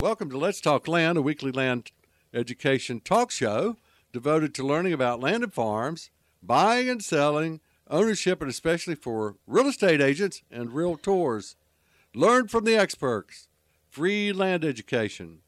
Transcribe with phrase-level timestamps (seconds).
[0.00, 1.92] Welcome to Let's Talk Land, a weekly land
[2.32, 3.76] education talk show
[4.14, 6.08] devoted to learning about land and farms,
[6.42, 11.54] buying and selling, ownership, and especially for real estate agents and realtors.
[12.14, 13.48] Learn from the experts.
[13.90, 15.40] Free land education.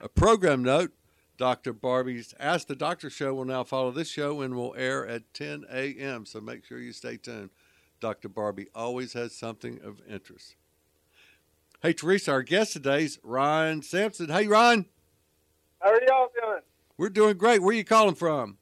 [0.00, 0.92] A program note
[1.38, 1.72] Dr.
[1.72, 5.64] Barbie's Ask the Doctor show will now follow this show and will air at 10
[5.72, 7.50] a.m., so make sure you stay tuned.
[8.00, 8.28] Dr.
[8.28, 10.56] Barbie always has something of interest.
[11.80, 14.28] Hey, Teresa, our guest today is Ryan Sampson.
[14.28, 14.86] Hey, Ryan.
[15.80, 16.62] How are y'all doing?
[16.96, 17.62] We're doing great.
[17.62, 18.58] Where are you calling from?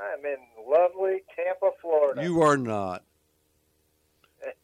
[0.00, 2.22] I'm in lovely Tampa, Florida.
[2.22, 3.04] You are not.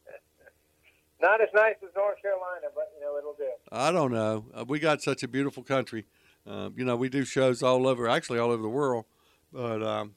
[1.21, 3.51] Not as nice as North Carolina, but you know it'll do.
[3.71, 4.47] I don't know.
[4.55, 6.07] Uh, we got such a beautiful country.
[6.47, 9.07] Uh, you know, we do shows all over, actually all over the world.
[9.53, 10.15] But um,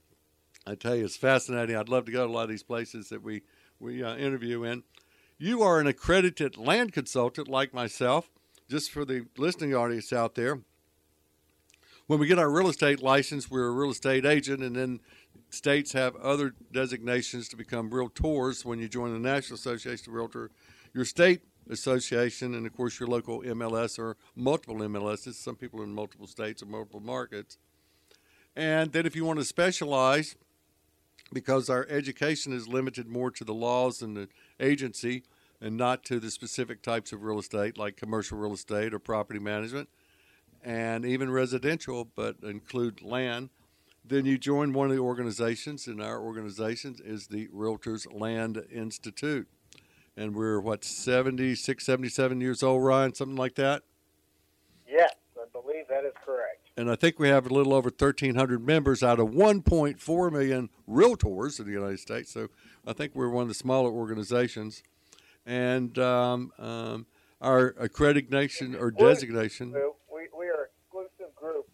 [0.66, 1.76] I tell you, it's fascinating.
[1.76, 3.44] I'd love to go to a lot of these places that we
[3.80, 4.84] we uh, interview in.
[5.38, 8.30] You are an accredited land consultant, like myself.
[8.70, 10.60] Just for the listening audience out there,
[12.08, 15.00] when we get our real estate license, we're a real estate agent, and then
[15.50, 20.52] states have other designations to become realtors when you join the National Association of Realtor.
[20.94, 25.36] Your state association, and of course your local MLS or multiple MLSs.
[25.36, 27.58] Some people in multiple states or multiple markets.
[28.56, 30.36] And then if you want to specialize,
[31.34, 34.30] because our education is limited more to the laws and the
[34.60, 35.24] agency
[35.60, 39.40] and not to the specific types of real estate like commercial real estate or property
[39.40, 39.90] management
[40.64, 43.50] and even residential, but include land,
[44.04, 49.48] then you join one of the organizations, and our organization is the Realtors Land Institute.
[50.18, 53.84] And we're, what, 76, 77 years old, Ryan, something like that?
[54.90, 56.72] Yes, I believe that is correct.
[56.76, 61.60] And I think we have a little over 1,300 members out of 1.4 million realtors
[61.60, 62.34] in the United States.
[62.34, 62.48] So
[62.86, 64.82] I think we're one of the smaller organizations.
[65.46, 67.06] And um, um,
[67.40, 71.70] our accreditation or designation, So we we are exclusive group.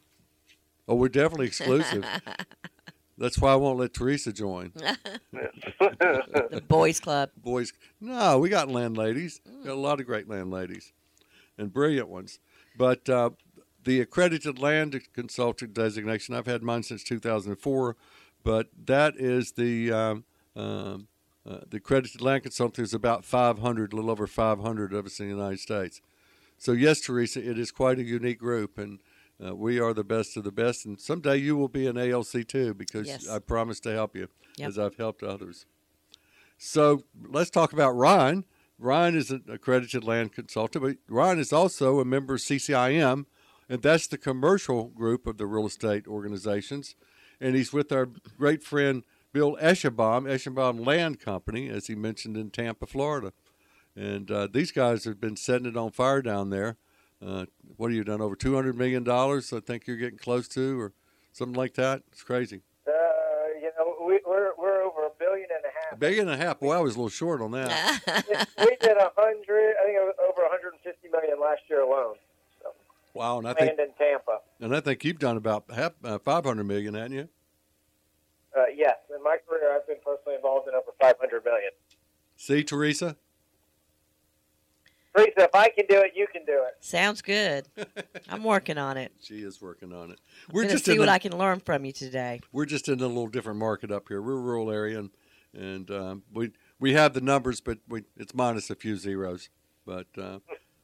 [0.87, 2.05] oh, we're definitely exclusive.
[3.17, 4.73] That's why I won't let Teresa join.
[5.31, 7.29] The boys club.
[7.37, 7.73] boys.
[7.99, 9.41] No, we got landladies.
[9.45, 10.93] We got a lot of great landladies
[11.57, 12.39] and brilliant ones.
[12.77, 13.31] But uh,
[13.83, 17.95] the accredited land consultant designation, I've had mine since 2004,
[18.43, 20.23] but that is the um,
[20.55, 21.07] um,
[21.45, 25.27] uh, the accredited land consultant is about 500, a little over 500 of us in
[25.27, 26.01] the United States.
[26.57, 28.99] So yes, Teresa, it is quite a unique group, and
[29.43, 30.85] uh, we are the best of the best.
[30.85, 33.27] And someday you will be an ALC too, because Yes.
[33.29, 34.27] I promise to help you
[34.57, 34.67] Yep.
[34.67, 35.65] as I've helped others.
[36.57, 38.45] So let's talk about Ryan.
[38.79, 43.25] Ryan is an accredited land consultant, but Ryan is also a member of CCIM,
[43.69, 46.95] and that's the commercial group of the real estate organizations.
[47.39, 52.51] And he's with our great friend Bill Eshenbaugh, Eshenbaugh Land Company, as he mentioned in
[52.51, 53.33] Tampa, Florida.
[53.95, 56.77] And uh, these guys have been setting it on fire down there.
[57.25, 57.45] Uh,
[57.77, 58.21] what have you done?
[58.21, 59.53] Over two hundred million dollars?
[59.53, 60.93] I think you're getting close to, or
[61.31, 62.03] something like that.
[62.11, 62.61] It's crazy.
[62.87, 62.91] Uh,
[63.61, 65.93] you know, we, we're we're over a billion and a half.
[65.93, 66.59] A billion and a half.
[66.59, 67.69] Boy, I was a little short on that.
[68.59, 69.75] we did a hundred.
[69.81, 72.15] I think it was over 150 million last year alone.
[73.13, 74.39] Wow, and I think in Tampa.
[74.59, 77.29] and I think you've done about half uh, five hundred million, haven't you?
[78.57, 81.71] Uh, yes, in my career, I've been personally involved in over 500 million.
[82.35, 83.17] See, Teresa.
[85.15, 86.73] Teresa, if I can do it, you can do it.
[86.79, 87.67] Sounds good.
[88.29, 89.11] I'm working on it.
[89.21, 90.19] she is working on it.
[90.49, 92.39] I'm We're gonna just see in what a, I can learn from you today.
[92.51, 94.21] we're just in a little different market up here.
[94.21, 95.09] We're a rural area, and
[95.53, 99.49] and um, we we have the numbers, but we it's minus a few zeros.
[99.85, 100.39] But uh,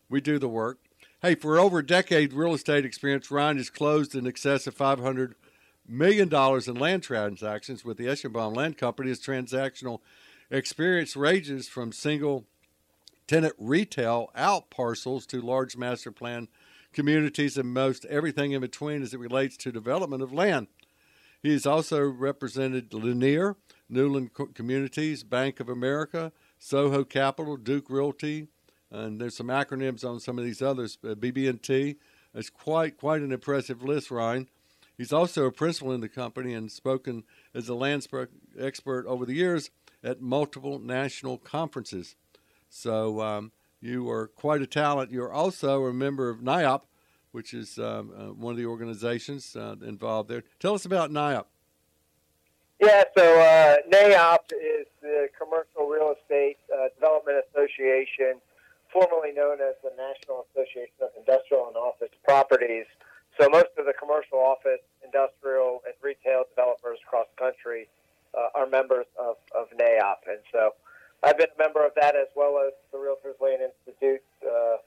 [0.09, 0.79] we do the work.
[1.21, 4.99] Hey, for over a decade, real estate experience, Ryan has closed in excess of five
[4.99, 5.35] hundred
[5.87, 9.09] million dollars in land transactions with the Eshenbaugh Land Company.
[9.09, 9.99] His transactional
[10.51, 12.45] experience ranges from single
[13.29, 16.47] tenant retail out parcels to large master plan
[16.93, 20.65] communities and most everything in between as it relates to development of land.
[21.43, 23.55] He has also represented Lennar,
[23.87, 28.47] Newland Communities, Bank of America, Soho Capital, Duke Realty,
[28.89, 30.97] and there's some acronyms on some of these others.
[31.03, 31.97] Uh, BB&T.
[32.33, 34.47] It's quite quite an impressive list, Ryan.
[34.97, 37.23] He's also a principal in the company and spoken
[37.53, 38.07] as a land
[38.59, 39.69] expert over the years
[40.03, 42.15] at multiple national conferences.
[42.69, 43.51] So um,
[43.81, 45.11] you are quite a talent.
[45.11, 46.81] You're also a member of NAIOP,
[47.31, 50.43] which is um, uh, one of the organizations uh, involved there.
[50.59, 51.45] Tell us about NAIOP.
[52.79, 58.39] Yeah, so uh, NAIOP is the Commercial Real Estate uh, Development Association,
[58.91, 62.85] formerly known as the National Association of Industrial and Office Properties.
[63.39, 67.87] So most of the commercial office, industrial, and retail developers across the country
[68.33, 70.27] uh, are members of, of NAIOP.
[70.27, 70.71] And so
[71.23, 74.77] I've been a member of that as well as the Realtors Land Institute uh,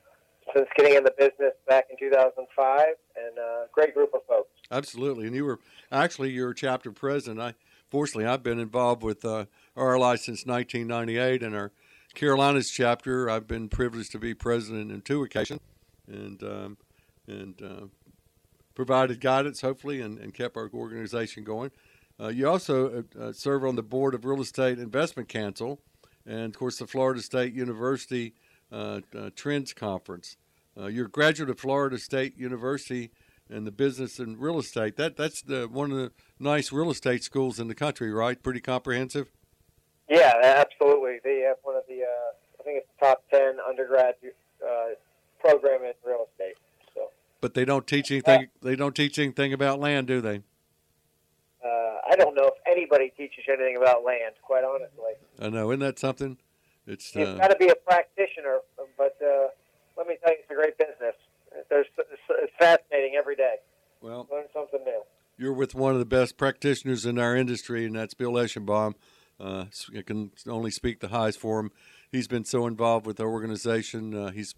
[0.54, 2.86] since getting in the business back in 2005,
[3.16, 4.50] and a great group of folks.
[4.70, 5.58] Absolutely, and you were
[5.90, 7.40] actually you're chapter president.
[7.40, 7.54] I
[7.90, 9.46] fortunately I've been involved with uh,
[9.76, 11.72] RLI since 1998, and our
[12.14, 15.60] Carolinas chapter I've been privileged to be president in two occasions,
[16.06, 16.76] and um,
[17.26, 17.86] and uh,
[18.74, 21.70] provided guidance hopefully and, and kept our organization going.
[22.20, 25.80] Uh, you also uh, uh, serve on the board of Real Estate Investment Council,
[26.26, 28.34] and of course the Florida State University
[28.70, 30.36] uh, uh, Trends Conference.
[30.78, 33.10] Uh, you're a graduate of Florida State University
[33.50, 34.96] and the business and real estate.
[34.96, 38.42] That that's the one of the nice real estate schools in the country, right?
[38.42, 39.30] Pretty comprehensive.
[40.08, 41.20] Yeah, absolutely.
[41.24, 44.14] They have one of the, uh, I think it's the top 10 undergrad
[44.62, 44.88] uh,
[45.40, 46.56] program in real estate.
[46.94, 47.08] So
[47.40, 48.48] But they don't teach anything.
[48.60, 50.42] They don't teach anything about land, do they?
[52.10, 55.14] I don't know if anybody teaches anything about land, quite honestly.
[55.40, 55.70] I know.
[55.70, 56.38] Isn't that something?
[56.86, 58.58] It's You've uh, got to be a practitioner,
[58.98, 59.48] but uh,
[59.96, 61.14] let me tell you, it's a great business.
[61.70, 63.56] There's, it's fascinating every day.
[64.00, 64.26] well.
[64.32, 65.02] Learn something new.
[65.38, 68.94] You're with one of the best practitioners in our industry, and that's Bill Eshenbaugh.
[69.40, 69.64] Uh,
[69.96, 71.70] I can only speak the highest for him.
[72.10, 74.14] He's been so involved with our organization.
[74.14, 74.54] Uh, he's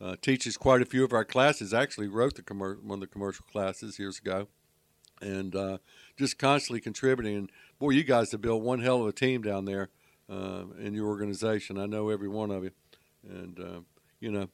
[0.00, 1.72] uh, teaches quite a few of our classes.
[1.72, 4.48] Actually, wrote the commer- one of the commercial classes years ago,
[5.20, 5.78] and uh,
[6.16, 7.36] just constantly contributing.
[7.36, 9.90] And boy, you guys have built one hell of a team down there
[10.30, 11.78] uh, in your organization.
[11.78, 12.72] I know every one of you,
[13.28, 13.80] and uh,
[14.20, 14.48] you know,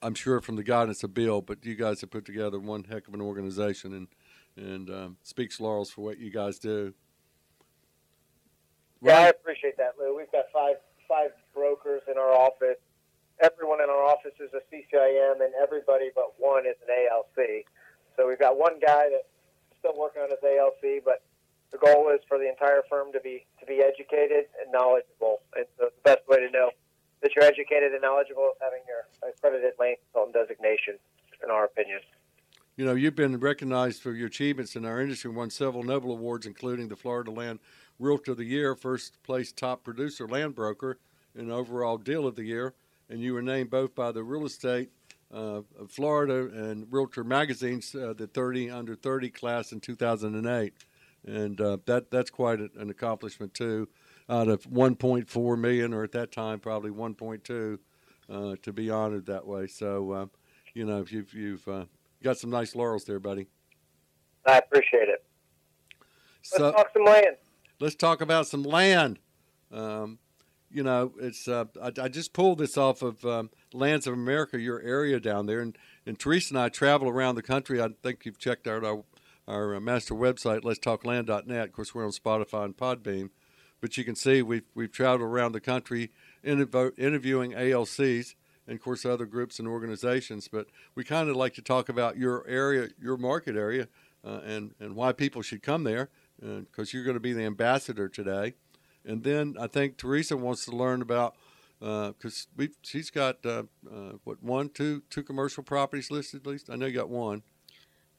[0.00, 3.08] I'm sure from the guidance of Bill, but you guys have put together one heck
[3.08, 4.08] of an organization, and
[4.56, 6.92] and um, speaks laurels for what you guys do.
[9.00, 10.16] Yeah, I appreciate that, Lou.
[10.16, 10.76] We've got five
[11.08, 12.78] five brokers in our office.
[13.42, 17.64] Everyone in our office is a CCIM, and everybody but one is an ALC.
[18.16, 19.31] So we've got one guy that's
[19.82, 21.26] still working on his ALC, but
[21.72, 25.42] the goal is for the entire firm to be to be educated and knowledgeable.
[25.56, 26.70] And so the best way to know
[27.22, 30.98] that you're educated and knowledgeable is having your accredited land consultant designation,
[31.42, 32.00] in our opinion.
[32.76, 36.46] You know, you've been recognized for your achievements in our industry, won several Nobel Awards,
[36.46, 37.58] including the Florida Land
[37.98, 40.98] Realtor of the Year, first place top producer land broker,
[41.36, 42.74] and overall deal of the year.
[43.10, 44.90] And you were named both by the Real Estate
[45.32, 50.74] of Florida and Realtor magazines, uh, the 30 under 30 class in 2008.
[51.26, 53.88] And uh, that that's quite a, an accomplishment too.
[54.28, 57.78] Out of 1.4 million, or at that time probably 1.2,
[58.30, 59.66] uh, to be honored that way.
[59.66, 60.26] So, uh,
[60.74, 61.84] you know, you've you've uh,
[62.22, 63.48] got some nice laurels there, buddy.
[64.46, 65.24] I appreciate it.
[66.50, 67.36] Let's So talk some land.
[67.80, 69.18] let's talk about some land.
[69.72, 70.18] Um,
[70.72, 74.58] you know, it's uh, I, I just pulled this off of um, Lands of America,
[74.58, 75.76] your area down there, and
[76.06, 77.80] and Teresa and I travel around the country.
[77.80, 79.04] I think you've checked out our
[79.46, 81.66] our uh, master website, letstalkland.net.
[81.66, 83.30] Of course, we're on Spotify and Podbean,
[83.80, 86.10] but you can see we've we've traveled around the country
[86.44, 88.34] interv- interviewing ALCs
[88.66, 90.48] and of course other groups and organizations.
[90.48, 93.88] But we kind of like to talk about your area, your market area,
[94.24, 96.08] uh, and and why people should come there,
[96.40, 98.54] because you're going to be the ambassador today.
[99.04, 101.34] And then I think Teresa wants to learn about
[101.80, 106.40] because we she's got uh, uh, what one, two, two commercial properties listed.
[106.40, 107.42] At least I know you got one.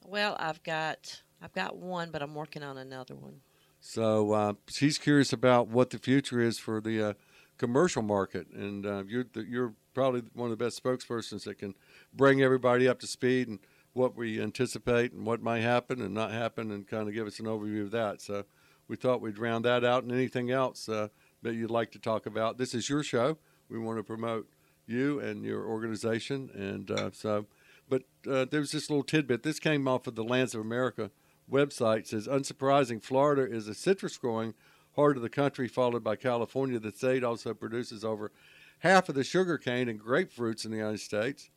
[0.04, 3.40] Well, I've got I've got one, but I'm working on another one.
[3.80, 7.12] So uh, she's curious about what the future is for the uh,
[7.58, 11.74] commercial market, and uh, you're the, you're probably one of the best spokespersons that can
[12.12, 13.60] bring everybody up to speed and
[13.92, 17.38] what we anticipate and what might happen and not happen, and kind of give us
[17.38, 18.20] an overview of that.
[18.20, 18.44] So
[18.88, 21.08] we thought we'd round that out, and anything else uh,
[21.42, 22.58] that you'd like to talk about.
[22.58, 23.38] This is your show.
[23.68, 24.48] We want to promote
[24.86, 27.46] you and your organization, and uh, so.
[27.88, 29.42] But uh, there was this little tidbit.
[29.42, 31.10] This came off of the Lands of America
[31.50, 31.98] website.
[32.00, 34.54] It says, unsurprising, Florida is a citrus growing
[34.96, 36.78] heart of the country, followed by California.
[36.78, 38.32] The state also produces over
[38.80, 41.50] half of the sugar cane and grapefruits in the United States.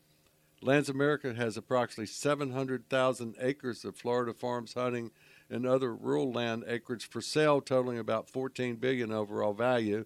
[0.62, 5.12] Lands America has approximately 700,000 acres of Florida farms, hunting,
[5.50, 10.06] and other rural land acreage for sale, totaling about 14 billion overall value.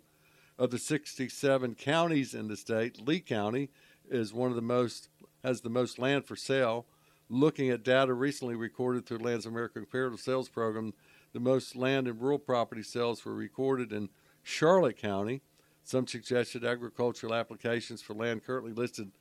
[0.57, 3.69] Of the 67 counties in the state, Lee County
[4.09, 5.09] is one of the most
[5.43, 6.85] has the most land for sale.
[7.29, 10.93] Looking at data recently recorded through Lands America Comparative Sales Program,
[11.33, 14.09] the most land and rural property sales were recorded in
[14.43, 15.41] Charlotte County.
[15.83, 19.11] Some suggested agricultural applications for land currently listed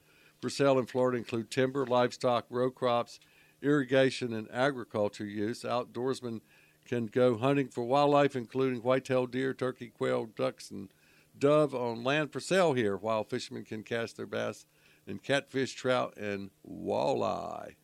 [0.41, 3.21] for sale in Florida include timber, livestock, row crops,
[3.63, 5.63] irrigation, and agriculture use.
[5.63, 6.41] Outdoorsmen
[6.85, 10.93] can go hunting for wildlife, including white-tailed deer, turkey, quail, ducks, and
[11.39, 14.67] dove on land for sale here, while fishermen can cast their bass
[15.07, 17.75] and catfish, trout, and walleye.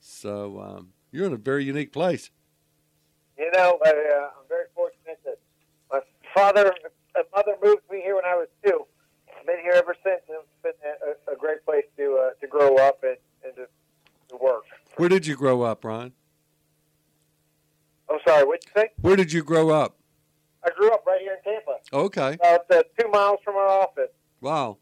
[0.00, 2.30] So um, you're in a very unique place.
[3.38, 5.38] You know, I, uh, I'm very fortunate that
[5.90, 6.00] my
[6.34, 6.72] father
[7.14, 8.86] and mother moved me here when I was two.
[9.38, 10.72] I've been here ever since, and it's been
[11.28, 13.66] a, a great place to uh, to grow up and, and to,
[14.28, 14.64] to work.
[15.02, 16.12] Where did you grow up, Ron?
[18.08, 18.88] I'm sorry, what'd you say?
[19.00, 19.96] Where did you grow up?
[20.64, 22.34] I grew up right here in Tampa, Okay.
[22.34, 24.10] about uh, two miles from our office.
[24.40, 24.78] Wow.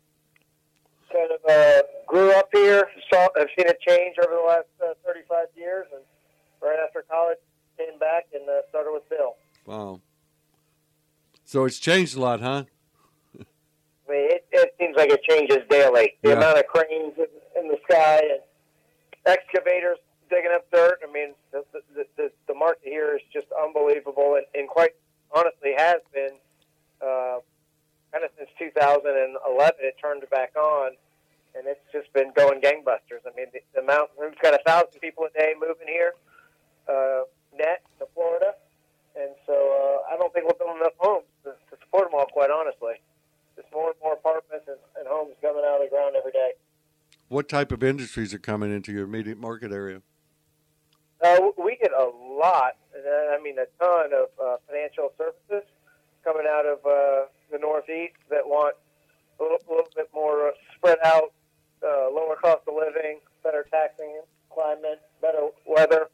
[1.10, 2.86] Kind of uh, grew up here.
[3.10, 6.02] Saw, I've seen it change over the last uh, 35 years, and
[6.62, 7.38] right after college,
[7.78, 9.36] came back and uh, started with Bill.
[9.64, 10.02] Wow.
[11.46, 12.64] So it's changed a lot, huh?
[13.36, 13.38] I
[14.12, 16.18] mean, it, it seems like it changes daily.
[16.22, 16.36] The Yeah.
[16.36, 17.24] amount of cranes in,
[17.62, 18.40] in the sky and
[19.24, 19.96] excavators
[20.30, 21.00] digging up dirt.
[21.06, 24.94] I mean, the, the, the, the market here is just unbelievable, and, and quite
[25.34, 26.38] honestly has been
[27.02, 27.38] uh,
[28.12, 29.36] kind of since 2011.
[29.82, 30.92] It turned back on,
[31.54, 33.26] and it's just been going gangbusters.
[33.26, 33.82] I mean, the, the
[34.18, 36.14] we've got a thousand people a day moving here
[36.88, 38.54] uh, net to Florida,
[39.18, 42.26] and so uh, I don't think we'll build enough homes to, to support them all.
[42.32, 43.02] Quite honestly
[43.60, 46.52] just more and more apartments and, and homes coming out of the ground every day.
[47.28, 50.02] What type of industries are coming into your immediate market area?
[51.22, 55.68] Uh, we get a lot, and uh, I mean a ton of uh, financial services
[56.24, 58.74] coming out of uh, the Northeast that want
[59.38, 61.32] a little, little bit more uh, spread out,
[61.84, 66.08] uh, lower cost of living, better taxing climate, better weather,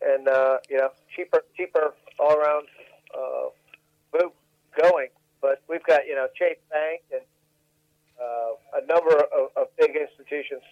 [0.00, 2.66] and uh, you know cheaper, cheaper all around
[3.14, 3.48] uh,
[4.14, 4.32] move
[4.80, 5.08] going.
[5.42, 7.22] But we've got you know Chase Bank and
[8.20, 10.62] uh, a number of, of big institutions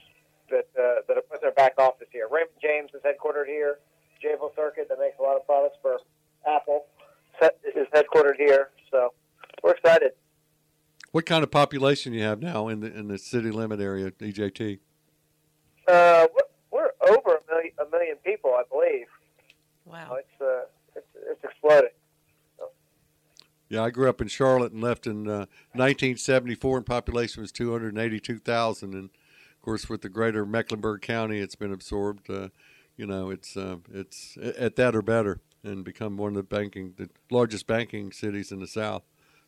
[0.51, 2.29] that uh, that have put their back office here.
[2.31, 3.79] Raymond James is headquartered here.
[4.23, 5.99] Jabil Circuit that makes a lot of products for
[6.47, 6.87] Apple
[7.43, 8.71] is headquartered here.
[8.91, 9.13] So
[9.63, 10.13] we're excited.
[11.13, 14.79] What kind of population you have now in the in the city limit area, EJT?
[15.87, 19.07] Uh, we're, we're over a million, a million people, I believe.
[19.87, 20.17] Wow.
[20.19, 20.65] It's uh,
[20.95, 21.91] it's, it's exploding.
[23.71, 28.95] Yeah, I grew up in Charlotte and left in uh, 1974, and population was 282,000.
[28.95, 29.11] And of
[29.69, 32.31] course, with the greater Mecklenburg County, it's been absorbed.
[32.31, 32.49] Uh,
[32.97, 36.95] you know, it's uh, it's at that or better, and become one of the banking,
[36.97, 39.03] the largest banking cities in the South.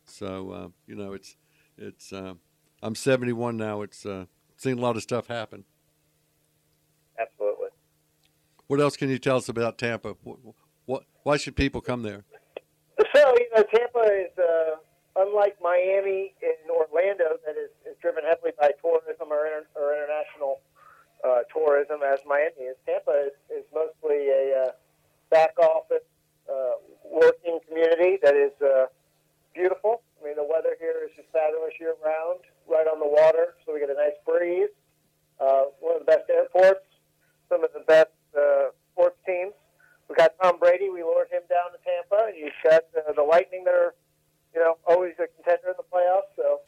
[0.05, 1.37] So uh, you know, it's
[1.75, 2.13] it's.
[2.13, 2.35] Uh,
[2.83, 3.81] I'm 71 now.
[3.81, 4.25] It's uh,
[4.57, 5.63] seen a lot of stuff happen.
[7.19, 7.69] Absolutely.
[8.67, 10.15] What else can you tell us about Tampa?
[10.23, 10.37] What,
[10.85, 12.25] what why should people come there?
[13.15, 14.75] So you know, Tampa is uh,
[15.15, 20.59] unlike Miami and Orlando, that is driven heavily by tourism or, inter- or international
[21.23, 22.77] uh, tourism, as Miami is.
[22.85, 24.71] Tampa is, is mostly a uh,
[25.29, 26.05] back office
[26.49, 28.85] uh, working community that is uh,
[29.53, 30.01] beautiful.
[30.19, 33.73] I mean, the weather here is just fabulous year round, right on the water, so
[33.73, 34.69] we get a nice breeze.
[35.39, 36.85] Uh, one of the best airports,
[37.49, 39.53] some of the best uh, sports teams.
[40.09, 40.89] We got Tom Brady.
[40.89, 43.95] We lured him down to Tampa, and you've got uh, the Lightning that are,
[44.53, 46.29] you know, always a contender in the playoffs.
[46.35, 46.61] So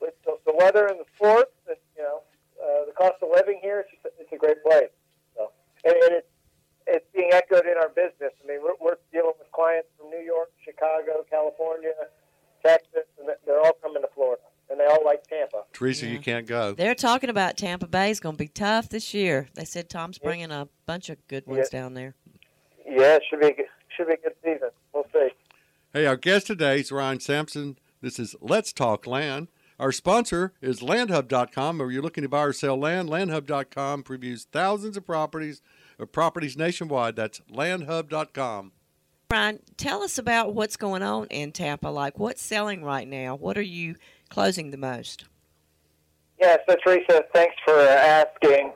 [0.00, 2.22] with the, the weather and the sports, and you know,
[2.62, 4.90] uh, the cost of living here, it's, just, it's a great place.
[5.36, 5.50] So,
[5.84, 6.26] and, and it's
[6.90, 8.32] it's being echoed in our business.
[8.42, 11.92] I mean, we're, we're dealing with clients from New York, Chicago, California,
[12.64, 14.40] Texas, and they're all coming to Florida,
[14.70, 15.64] and they all like Tampa.
[15.74, 16.12] Teresa, Yeah.
[16.12, 16.72] you can't go.
[16.72, 19.48] They're talking about Tampa Bay is going to be tough this year.
[19.54, 22.14] They said Tom's bringing a bunch of good ones down there.
[22.86, 24.70] Yeah, it should be a good, should be a good season.
[24.94, 25.28] We'll see.
[25.92, 29.48] Hey, our guest today is Ryan Sampson, This is Let's Talk Land.
[29.78, 31.80] Our sponsor is LandHub.com.
[31.80, 35.62] Or you're looking to buy or sell land, LandHub.com previews thousands of properties,
[35.98, 37.16] of properties nationwide.
[37.16, 38.72] That's LandHub.com.
[39.28, 41.88] Brian, tell us about what's going on in Tampa.
[41.88, 43.36] Like, what's selling right now?
[43.36, 43.96] What are you
[44.30, 45.26] closing the most?
[46.40, 48.72] Yeah, so Teresa, thanks for asking.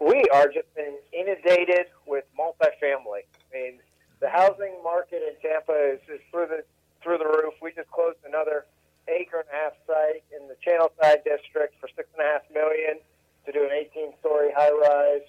[0.00, 3.22] We are just been inundated with multifamily.
[3.24, 3.78] I mean,
[4.20, 6.64] the housing market in Tampa is, is through the
[7.02, 7.54] through the roof.
[7.60, 8.64] We just closed another
[9.12, 12.98] acre and a half site in the Channelside district for six and a half million
[13.46, 15.26] to do an 18-story high-rise.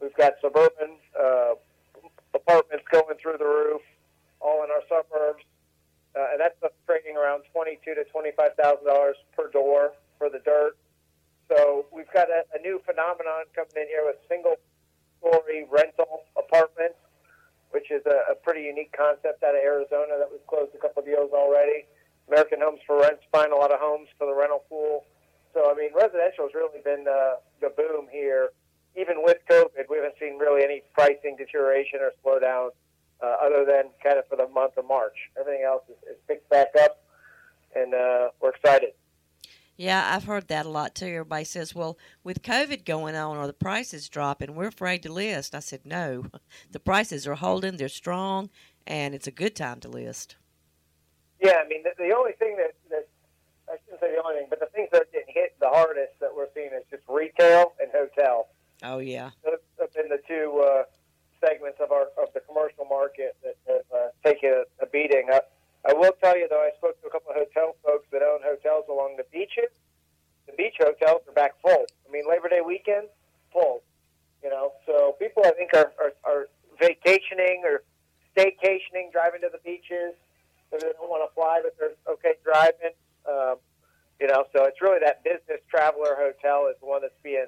[0.00, 1.54] We've got suburban uh,
[2.34, 3.80] apartments going through the roof,
[4.40, 5.42] all in our suburbs,
[6.14, 6.54] uh, and that's
[6.86, 10.76] trading around twenty-two to twenty-five thousand dollars per door for the dirt.
[11.48, 16.98] So we've got a, a new phenomenon coming in here with single-story rental apartments,
[17.70, 21.00] which is a, a pretty unique concept out of Arizona that we've closed a couple
[21.00, 21.86] of deals already.
[22.28, 25.04] American Homes for Rent's buying a lot of homes for the rental pool.
[25.52, 28.50] So I mean, residential has really been uh, the boom here.
[28.96, 32.70] Even with COVID, we haven't seen really any pricing deterioration or slowdown,
[33.22, 35.16] uh, other than kind of for the month of March.
[35.38, 37.02] Everything else is, is picked back up,
[37.74, 38.90] and uh, we're excited.
[39.76, 41.06] Yeah, I've heard that a lot too.
[41.06, 45.54] Everybody says, well, with COVID going on or the prices dropping, we're afraid to list.
[45.54, 46.26] I said, no,
[46.70, 48.50] the prices are holding, they're strong,
[48.86, 50.36] and it's a good time to list.
[51.44, 53.04] Yeah, I mean, the, the only thing that, that,
[53.68, 56.16] I shouldn't say the only thing, but the things that are getting hit the hardest
[56.20, 58.48] that we're seeing is just retail and hotel.
[58.82, 59.30] Oh, yeah.
[59.44, 60.84] Those have been the two uh,
[61.44, 65.28] segments of our of the commercial market that have uh, taken a, a beating.
[65.28, 65.40] I,
[65.84, 68.40] I will tell you, though, I spoke to a couple of hotel folks that own
[68.40, 69.68] hotels along the beaches.
[70.48, 71.84] The beach hotels are back full.
[72.08, 73.08] I mean, Labor Day weekend,
[73.52, 73.82] full.
[74.42, 76.48] You know, so people I think are, are, are
[76.80, 77.82] vacationing or
[78.36, 80.16] staycationing, driving to the beaches.
[80.70, 82.96] So they don't want to fly, but they're okay driving.
[83.28, 83.56] Um,
[84.20, 87.46] you know, so it's really that business traveler hotel is the one that's being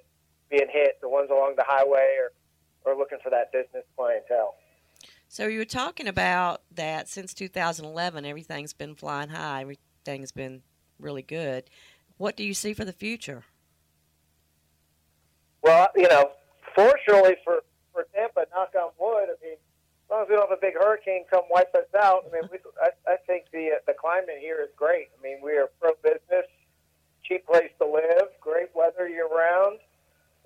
[0.50, 0.98] being hit.
[1.00, 4.54] The ones along the highway are, are looking for that business clientele.
[5.28, 9.62] So you were talking about that since 2011, everything's been flying high.
[9.62, 10.62] Everything's been
[10.98, 11.64] really good.
[12.16, 13.44] What do you see for the future?
[15.62, 16.30] Well, you know,
[16.74, 17.62] fortunately for
[17.92, 19.28] for Tampa, knock on wood.
[19.30, 19.56] I mean,
[20.06, 22.48] as long as we don't have a big hurricane come wipe us out, I mean,
[22.50, 25.10] we, I, I think the uh, the climate here is great.
[25.18, 26.46] I mean, we are pro business,
[27.24, 29.80] cheap place to live, great weather year round,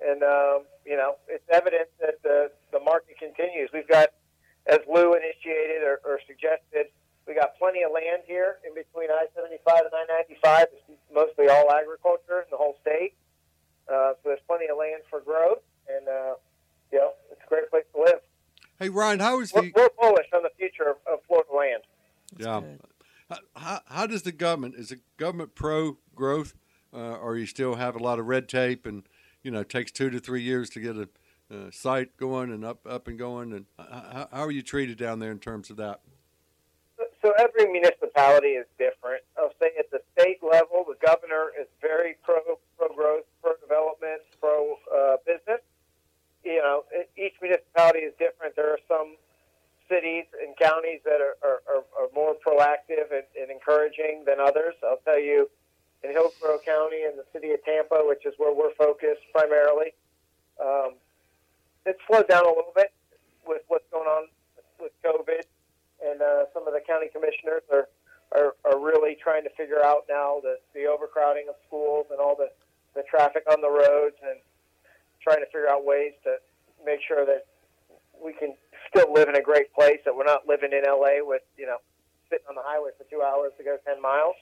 [0.01, 3.69] and um, you know, it's evident that the the market continues.
[3.73, 4.09] We've got
[4.67, 6.89] as Lou initiated or, or suggested,
[7.29, 10.67] we got plenty of land here in between I 75 and I 95.
[10.73, 13.13] It's mostly all agriculture in the whole state.
[13.93, 16.35] Uh, so there's plenty of land for growth, and uh,
[16.93, 18.25] you know, it's a great place to live.
[18.81, 19.73] Hey, Ryan, how is We're, the.
[19.77, 21.83] we're bullish on the future of, of Florida land.
[22.33, 22.61] That's yeah.
[22.61, 22.81] good.
[23.29, 26.55] How, how, how does the government, is the government pro growth,
[26.95, 29.03] uh, or you still have a lot of red tape and,
[29.43, 31.09] you know, it takes two to three years to get a
[31.55, 33.53] uh, site going and up, up and going?
[33.53, 36.01] And how, how are you treated down there in terms of that?
[37.21, 39.23] So every municipality is different.
[39.37, 42.39] I'll say at the state level, the governor is very pro
[42.79, 45.61] pro growth, pro development, pro uh, business.
[46.45, 46.85] You know,
[47.17, 48.57] each municipality is different.
[48.57, 49.17] There are some
[49.89, 54.75] cities and counties that are, are, are, more proactive and, and encouraging than others.
[54.83, 55.51] I'll tell you,
[56.03, 59.93] in Hillsborough County and the city of Tampa, which is where we're focused primarily,
[60.63, 60.95] um,
[61.85, 62.93] it's slowed down a little bit
[63.47, 64.29] with what's going on
[64.81, 65.43] with COVID
[66.05, 67.89] and uh, some of the county commissioners are,
[68.33, 72.35] are, are really trying to figure out now the, the overcrowding of schools and all
[72.37, 72.49] the,
[72.95, 74.39] the traffic on the roads and
[75.23, 76.37] trying to figure out ways to
[76.85, 77.47] make sure that
[78.17, 78.55] we can
[78.89, 81.79] still live in a great place, that we're not living in LA with, you know,
[82.29, 84.37] sitting on the highway for two hours to go 10 miles.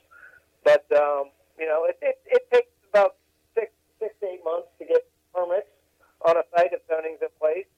[0.64, 3.16] But, um, you know, it, it, it takes about
[3.54, 5.70] six, six to eight months to get permits
[6.26, 7.68] on a site if zoning's in place.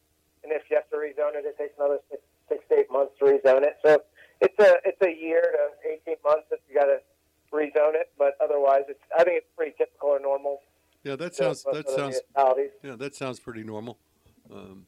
[0.43, 3.13] And if you have to rezone it, it takes another six six to eight months
[3.19, 3.77] to rezone it.
[3.85, 4.03] So
[4.41, 6.99] it's a it's a year to eighteen months if you got to
[7.53, 8.11] rezone it.
[8.19, 10.61] But otherwise, it's I think it's pretty typical or normal.
[11.05, 12.21] Yeah, that sounds that sounds.
[12.83, 13.99] Yeah that sounds pretty normal.
[14.53, 14.87] Um,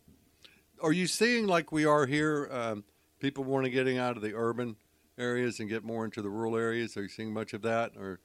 [0.83, 2.49] are you seeing like we are here?
[2.51, 2.85] Um,
[3.21, 4.77] people want to getting out of the urban
[5.19, 6.97] areas and get more into the rural areas.
[6.97, 8.21] Are you seeing much of that, or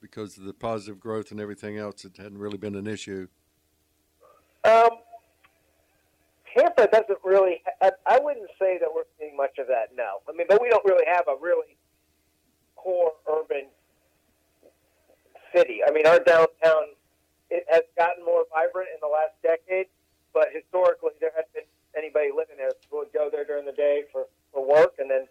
[0.00, 3.28] because of the positive growth and everything else, it hadn't really been an issue?
[4.64, 4.90] Um,
[6.56, 7.62] Tampa doesn't really.
[7.80, 9.90] I, I wouldn't say that we're seeing much of that.
[9.94, 11.76] No, I mean, but we don't really have a really
[12.76, 13.66] core urban
[15.54, 15.80] city.
[15.86, 16.96] I mean, our downtown
[17.52, 19.92] it has gotten more vibrant in the last decade,
[20.32, 24.08] but historically there hasn't been anybody living there who would go there during the day
[24.08, 25.28] for, for work and then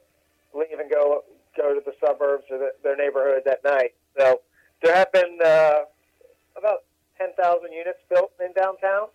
[0.54, 1.26] leave and go
[1.58, 3.98] go to the suburbs or the, their neighborhoods at night.
[4.16, 4.40] So
[4.86, 5.90] there have been uh,
[6.56, 6.86] about
[7.18, 7.36] 10,000
[7.74, 9.10] units built in downtown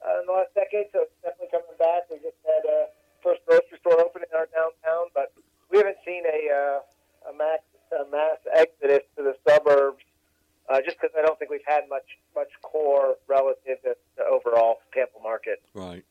[0.00, 2.06] uh, in the last decade, so it's definitely coming back.
[2.08, 5.34] We just had a first grocery store open in our downtown, but
[5.68, 7.60] we haven't seen a, uh, a, max,
[7.92, 10.06] a mass exodus to the suburbs
[10.68, 14.78] uh, just because I don't think we've had much much core relative to the overall
[14.92, 15.62] Tampa market.
[15.74, 16.04] Right.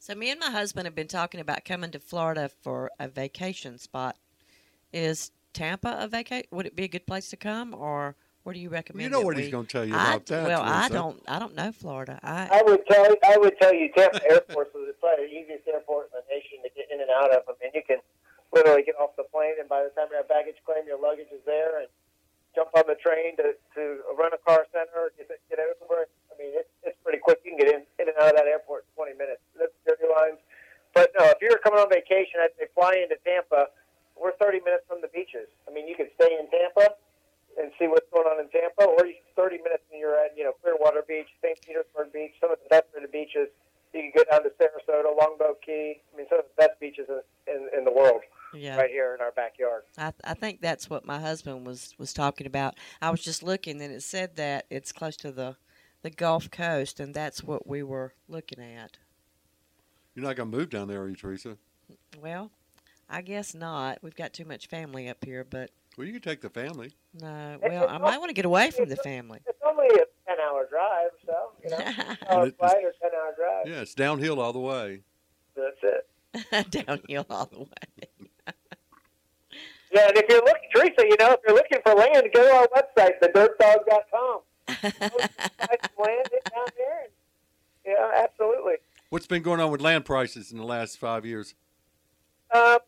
[0.00, 3.78] So me and my husband have been talking about coming to Florida for a vacation
[3.78, 4.16] spot.
[4.92, 6.46] Is Tampa a vacation?
[6.50, 9.04] Would it be a good place to come, or where do you recommend?
[9.04, 10.46] You know what we- he's going to tell you I, about that.
[10.46, 11.22] well, I don't.
[11.26, 12.20] I don't know Florida.
[12.22, 16.10] I I would tell I would tell you Tampa Airport is probably the easiest airport
[16.12, 17.42] in the nation to get in and out of.
[17.48, 17.98] I mean, you can
[18.52, 21.32] literally get off the plane, and by the time you have baggage claim, your luggage
[21.32, 21.88] is there, and
[22.54, 26.06] jump on the train to to run a car center, get get an Uber.
[26.30, 27.42] I mean, it's it's pretty quick.
[27.44, 29.42] You can get in in and out of that airport in 20 minutes.
[29.58, 30.38] That's security lines.
[30.94, 33.74] But no, if you're coming on vacation, I'd say fly into Tampa.
[34.14, 35.50] We're 30 minutes from the beaches.
[35.66, 36.94] I mean, you can stay in Tampa
[37.58, 40.46] and see what's going on in Tampa, or you 30 minutes and you're at you
[40.46, 41.58] know Clearwater Beach, St.
[41.66, 43.50] Petersburg Beach, some of the best rated beaches.
[43.90, 46.02] You can go down to Sarasota, Longboat Key.
[46.02, 48.22] I mean, some of the best beaches in, in, in the world
[48.64, 48.76] yeah.
[48.76, 49.82] right here in our backyard.
[49.98, 52.74] I, I think that's what my husband was was talking about.
[53.02, 55.56] I was just looking, and it said that it's close to the
[56.02, 58.98] the Gulf Coast, and that's what we were looking at.
[60.14, 61.56] You're not going to move down there, are you, Teresa?
[62.20, 62.50] Well,
[63.08, 63.98] I guess not.
[64.02, 66.92] We've got too much family up here, but Well, you can take the family.
[67.20, 67.58] no.
[67.62, 69.40] Well, I might want to get away from the family.
[69.46, 71.76] It's only a 10 hour drive, so you know,
[72.30, 73.66] hour flight or 10 hour drive.
[73.66, 75.00] Yeah, it's downhill all the way.
[75.56, 76.06] That's it.
[76.70, 78.08] Downhill all the way.
[79.94, 82.52] Yeah, and if you're looking, Teresa, you know, if you're looking for land, go to
[82.52, 84.40] our website, thedirtdog.com.
[84.66, 87.04] Find some land it down there.
[87.04, 87.12] And,
[87.86, 88.74] yeah, absolutely.
[89.10, 91.54] What's been going on with land prices in the last five years?
[92.52, 92.78] Um,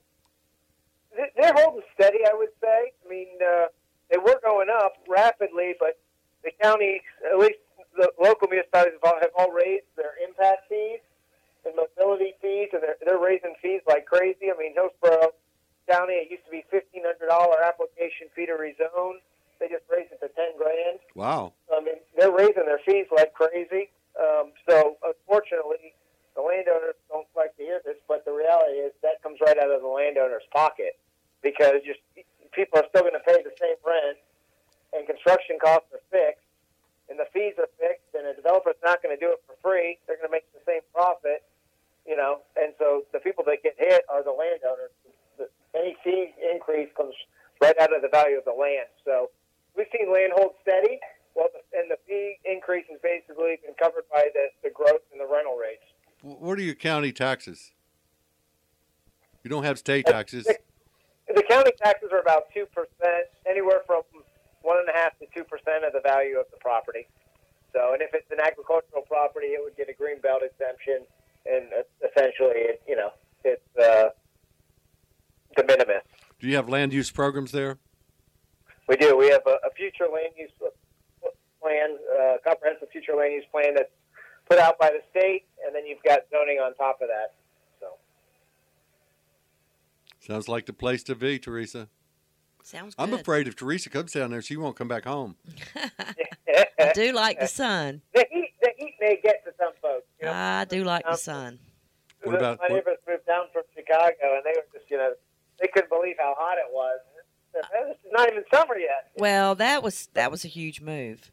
[1.17, 2.93] they- they're holding steady, I would say.
[3.05, 3.67] I mean, uh,
[4.11, 6.01] they were going up rapidly, but
[6.43, 7.59] the county, at least
[7.97, 10.99] the local municipalities, have all, have all raised their impact fees
[11.65, 14.51] and mobility fees, and they're, they're raising fees like crazy.
[14.53, 15.31] I mean, Hillsborough
[15.89, 19.23] County, it used to be fifteen hundred dollar application fee to rezone.
[19.59, 20.99] They just raised it to ten grand.
[21.15, 21.53] Wow.
[21.73, 23.89] I mean, they're raising their fees like crazy.
[24.19, 25.93] Um, so, unfortunately,
[26.35, 29.71] the landowners don't like to hear this, but the reality is that comes right out
[29.71, 30.99] of the landowner's pocket
[31.43, 32.01] because just
[32.53, 34.17] people are still going to pay the same rent,
[34.93, 36.49] and construction costs are fixed,
[37.09, 40.01] and the fees are fixed, and a developer's not going to do it for free.
[40.09, 41.45] They're going to make the same profit,
[42.09, 42.41] you know.
[42.57, 44.93] And so, the people that get hit are the landowners.
[45.77, 47.15] The, any fee increase comes
[47.61, 48.89] right out of the value of the land.
[49.05, 49.31] So,
[49.77, 50.99] we've seen land hold steady.
[51.35, 55.27] Well, and the fee increase has basically been covered by the, the growth in the
[55.27, 55.85] rental rates.
[56.23, 57.73] What are your county taxes?
[59.45, 60.47] You don't have state uh, taxes.
[60.47, 64.03] The county taxes are about two percent, anywhere from
[64.63, 67.07] one and a half to two percent of the value of the property.
[67.75, 71.05] So, and if it's an agricultural property, it would get a green belt exemption,
[71.45, 73.11] and uh, essentially, it, you know,
[73.45, 74.09] it's uh,
[75.55, 76.03] de minimis.
[76.47, 77.77] Do you have land use programs there?
[78.87, 79.17] We do.
[79.17, 80.53] We have a, a future land use
[81.61, 83.91] plan, uh, comprehensive future land use plan that's
[84.49, 87.35] put out by the state, and then you've got zoning on top of that.
[87.81, 87.87] So,
[90.21, 91.89] Sounds like the place to be, Teresa.
[92.63, 93.03] Sounds good.
[93.03, 95.35] I'm afraid if Teresa comes down there, she won't come back home.
[95.75, 98.03] I do like the sun.
[98.15, 100.07] the heat, the heat may get to some folks.
[100.21, 100.33] You know?
[100.33, 101.59] I do like the sun.
[102.23, 105.13] What about- my neighbors moved down from Chicago, and they were just, you know,
[105.61, 107.01] they couldn't believe how hot it was.
[107.55, 109.11] This is not even summer yet.
[109.17, 111.31] Well, that was that was a huge move.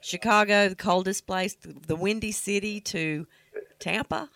[0.00, 3.26] Chicago, the coldest place, the, windy city, to
[3.78, 4.28] Tampa.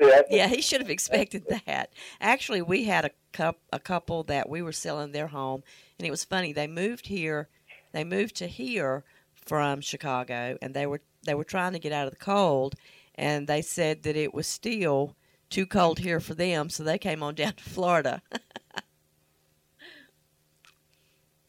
[0.00, 1.90] Yeah, yeah, he should have expected that.
[2.20, 5.64] Actually, we had a cup a couple that we were selling their home,
[5.98, 6.52] and it was funny.
[6.52, 7.48] They moved here,
[7.92, 9.02] they moved to here
[9.34, 12.76] from Chicago, and they were they were trying to get out of the cold,
[13.16, 15.16] and they said that it was still
[15.48, 18.22] too cold here for them, so they came on down to Florida.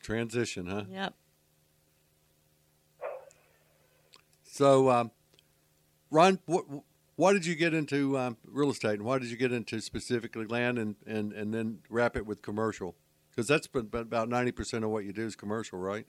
[0.02, 0.84] Transition, huh?
[0.90, 1.14] yep.
[4.44, 5.12] So, um,
[6.10, 6.66] Ron, what,
[7.16, 10.46] why did you get into um, real estate, and why did you get into specifically
[10.46, 12.96] land, and, and, and then wrap it with commercial?
[13.30, 16.06] Because that's been about ninety percent of what you do is commercial, right?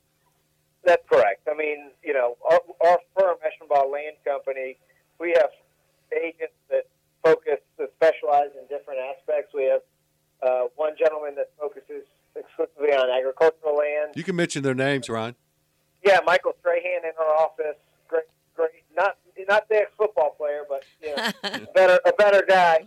[0.85, 1.47] That's correct.
[1.49, 4.77] I mean, you know, our, our firm, Eshenbaugh Land Company,
[5.21, 5.51] we have
[6.13, 6.87] agents that
[7.23, 9.55] focus, that specialize in different aspects.
[9.55, 9.83] We have
[10.43, 12.03] uh, one gentleman that focuses
[12.59, 14.13] on agricultural land.
[14.15, 15.35] You can mention their names, Ryan.
[16.05, 17.77] Yeah, Michael Strahan in our office.
[18.09, 18.25] Great,
[18.57, 18.71] great.
[18.97, 19.17] Not
[19.49, 22.85] not the football player, but you know, better a better guy.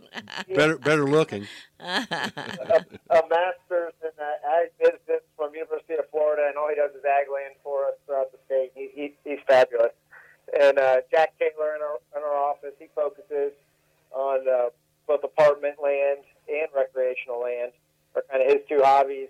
[0.53, 1.47] Better better looking.
[1.79, 6.91] a, a master's in uh, ag business from University of Florida, and all he does
[6.91, 8.71] is ag land for us throughout the state.
[8.75, 9.93] He, he he's fabulous.
[10.59, 13.53] And uh, Jack Taylor in our in our office, he focuses
[14.11, 14.69] on uh,
[15.07, 17.71] both apartment land and recreational land
[18.15, 19.24] are kind of his two hobbies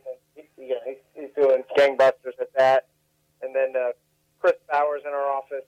[1.85, 2.87] gangbusters at that.
[3.41, 3.91] And then uh,
[4.39, 5.65] Chris Bowers in our office,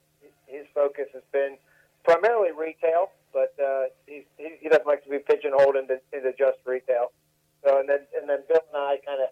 [0.47, 1.57] his focus has been
[2.03, 7.11] primarily retail, but uh, he, he doesn't like to be pigeonholed into, into just retail.
[7.65, 9.29] So, and then and then Bill and I kind of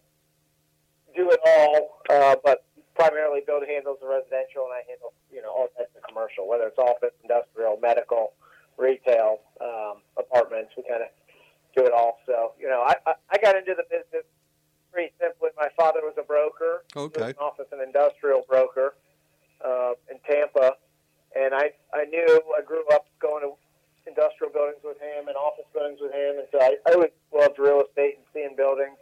[1.15, 5.51] do it all, uh, but primarily Bill handles the residential, and I handle you know
[5.53, 8.33] all types of commercial, whether it's office, industrial, medical,
[8.77, 10.73] retail, um, apartments.
[10.75, 11.09] We kind of
[11.77, 12.19] do it all.
[12.25, 14.25] So, you know, I, I, I got into the business
[14.91, 15.49] pretty simply.
[15.55, 17.29] My father was a broker, Okay.
[17.29, 18.95] an office and industrial broker
[19.63, 20.73] uh, in Tampa,
[21.37, 23.53] and I I knew I grew up going to
[24.07, 27.57] industrial buildings with him and office buildings with him, and so I, I always loved
[27.57, 28.95] real estate and seeing buildings.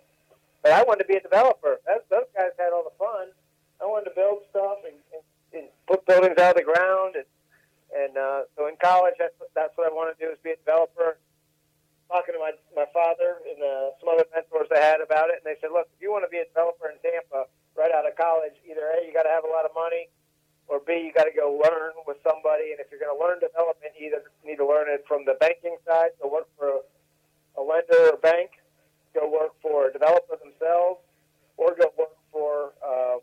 [0.64, 1.84] But I wanted to be a developer.
[1.86, 3.36] That, those guys had all the fun.
[3.84, 7.28] I wanted to build stuff and, and, and put buildings out of the ground, and
[7.94, 10.60] and uh, so in college, that's that's what I wanted to do is be a
[10.64, 11.20] developer.
[12.08, 15.46] Talking to my my father and uh, some other mentors I had about it, and
[15.46, 18.16] they said, look, if you want to be a developer in Tampa right out of
[18.16, 20.08] college, either a you got to have a lot of money,
[20.72, 22.72] or b you got to go learn with somebody.
[22.72, 25.36] And if you're going to learn development, you either need to learn it from the
[25.44, 26.82] banking side, so work for a,
[27.58, 28.62] a lender or bank,
[29.18, 31.02] go work for a developer themselves,
[31.58, 33.18] or go work for uh,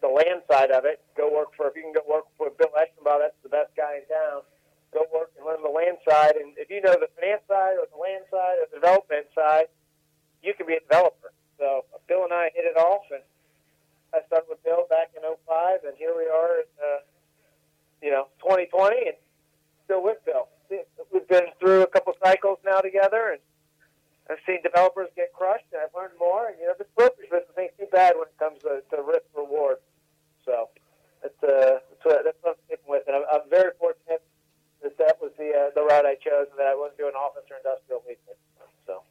[0.00, 1.02] the land side of it.
[1.12, 4.00] Go work for if you can go work for Bill Eshenbaugh, that's the best guy
[4.00, 4.48] in town.
[4.94, 7.86] Go work and learn the land side, and if you know the finance side or
[7.90, 9.66] the land side or the development side,
[10.38, 11.34] you can be a developer.
[11.58, 13.18] So Bill and I hit it off, and
[14.14, 17.00] I started with Bill back in '05, and here we are in uh,
[18.02, 19.16] you know 2020, and
[19.84, 20.48] still with Bill.
[21.12, 23.40] We've been through a couple cycles now together, and
[24.28, 26.48] I've seen developers get crushed, and I've learned more.
[26.48, 29.28] And you know, this brokerage business ain't too bad when it comes to, to risk
[29.36, 29.78] reward.
[30.44, 30.68] So
[31.22, 34.22] that's uh, that's what, that's what I'm sticking with, and I'm, I'm very fortunate
[34.82, 37.44] that that was the uh, the route I chose, and that I wasn't doing office
[37.50, 38.38] or industrial leasing.
[38.86, 39.02] So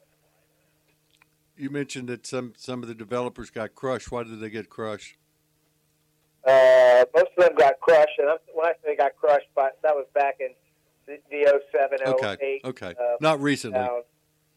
[1.56, 4.10] You mentioned that some some of the developers got crushed.
[4.10, 5.16] Why did they get crushed?
[6.46, 9.94] Uh, most of them got crushed, and I'm, when I say got crushed, but that
[9.94, 10.50] was back in
[11.06, 12.36] the, the 07, Okay.
[12.64, 12.64] 08.
[12.64, 12.94] Okay.
[12.98, 13.78] uh, Not recently.
[13.78, 14.02] down.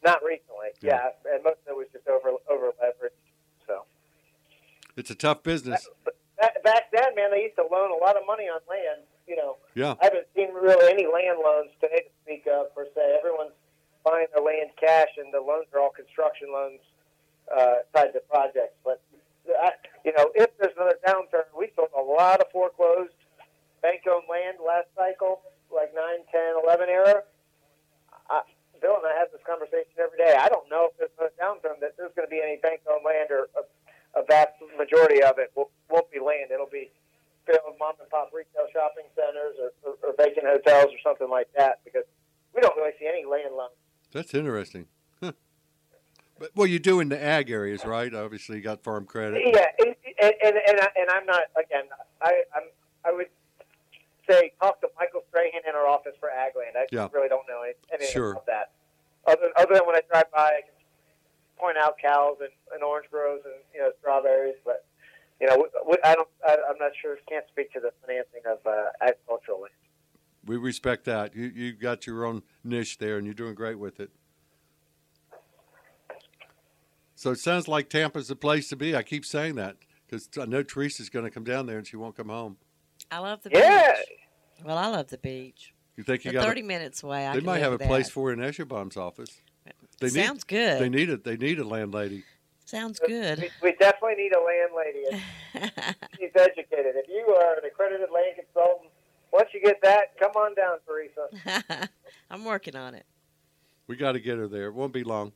[0.04, 1.10] Not recently, Yeah.
[1.26, 1.34] yeah.
[1.36, 3.17] and most of it was just over over leveraged.
[3.65, 3.84] So
[4.95, 5.89] It's a tough business.
[6.39, 9.02] back, back then, man, they used to loan a lot of money on land.
[9.28, 9.95] You know, Yeah.
[10.02, 13.17] I haven't seen really any land loans today to speak of per se.
[13.19, 13.52] Everyone's
[14.06, 16.80] buying their land cash, and the loans are all construction loans
[17.54, 18.78] uh, tied to projects.
[18.86, 19.02] But
[19.62, 19.71] I,
[20.08, 23.12] you know, if there's another downturn, we sold a lot of foreclosed
[23.84, 27.28] bank-owned land last cycle, like 9, 10, 11 era.
[28.32, 28.48] I,
[28.80, 30.39] Bill and I have this conversation every day.
[30.39, 33.36] I don't know if there's a downturn that there's going to be any bank-owned land
[33.36, 33.67] or a,
[34.15, 36.56] a vast majority of it will, won't be land.
[36.56, 36.88] It'll be
[37.43, 41.52] failed mom and pop retail shopping centers or, or, or vacant hotels or something like
[41.60, 42.08] that because
[42.56, 43.76] we don't really see any land loans.
[44.15, 44.88] That's interesting.
[46.39, 48.13] But well, you do in the ag areas, right?
[48.13, 49.41] Obviously, you got farm credit.
[49.45, 51.86] Yeah, and and and, and, I, and I'm not again.
[52.21, 52.63] I I'm,
[53.06, 53.28] I would
[54.30, 56.76] say talk to Michael Strahan in our office for ag land.
[56.78, 57.08] I Yeah.
[57.13, 58.32] really don't know anything Sure.
[58.32, 58.71] about that.
[59.26, 60.73] Other other than when I drive by, I can
[61.58, 64.86] point out cows and, and orange groves and you know strawberries, but.
[65.39, 66.28] You know, we, we, I don't.
[66.43, 67.15] I, I'm not sure.
[67.30, 69.73] Can't speak to the financing of uh, agricultural land.
[70.43, 71.36] We respect that.
[71.36, 74.10] You you got your own niche there, and you're doing great with it.
[77.17, 78.95] So it sounds like Tampa's the place to be.
[78.95, 81.97] I keep saying that because I know Teresa's going to come down there, and she
[81.97, 82.58] won't come home.
[83.10, 83.91] I love the Yeah.
[83.97, 84.06] beach.
[84.63, 85.73] Well, I love the beach.
[85.95, 86.47] You think you They're got?
[86.47, 87.27] Thirty minutes away.
[87.27, 89.41] I They can might have a with place for her in Eshenbaugh's office.
[89.99, 90.13] They need.
[90.13, 90.80] Sounds good.
[90.80, 91.23] They need it.
[91.23, 92.23] They need a landlady.
[92.65, 93.39] Sounds good.
[93.63, 95.06] we definitely need a landlady.
[96.19, 96.97] She's educated.
[96.97, 98.91] If you are an accredited land consultant,
[99.34, 101.89] once you get that, come on down, Teresa.
[102.30, 103.08] I'm working on it.
[103.88, 104.67] We got to get her there.
[104.67, 105.32] It won't be long.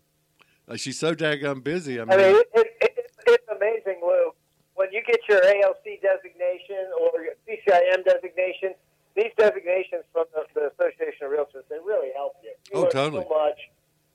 [0.76, 2.00] She's so daggum busy.
[2.00, 4.32] I I mean, mean, it, it, it, it's amazing, Lou.
[4.76, 8.74] When you get your ALC designation or your CCIM designation,
[9.16, 12.56] these designations from the, the Association of Realtors, they really help you.
[12.72, 13.24] you Oh, totally.
[13.28, 13.60] So much.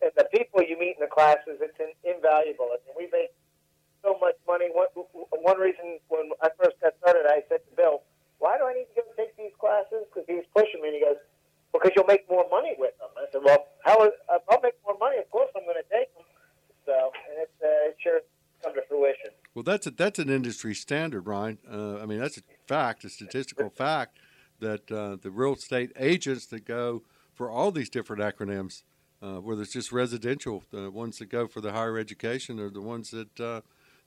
[0.01, 2.73] And the people you meet in the classes, it's in, invaluable.
[2.73, 3.33] I mean, we make
[4.03, 4.73] so much money.
[4.73, 4.89] One,
[5.45, 8.03] one reason when I first got started, I said to Bill,
[8.39, 10.09] why do I need to go take these classes?
[10.09, 11.21] Because he was pushing me, and he goes,
[11.73, 13.13] because you'll make more money with them.
[13.17, 15.89] I said, well, how is, if I'll make more money, of course I'm going to
[15.93, 16.16] take them.
[16.87, 18.21] So, uh, it sure
[18.63, 19.31] come to fruition.
[19.55, 21.59] Well, that's a, that's an industry standard, Ryan.
[21.71, 24.19] Uh, I mean, that's a fact, a statistical fact
[24.61, 27.03] that uh, the real estate agents that go
[27.35, 28.83] for all these different acronyms,
[29.23, 32.81] uh, whether it's just residential, the ones that go for the higher education, are the
[32.81, 33.61] ones that uh,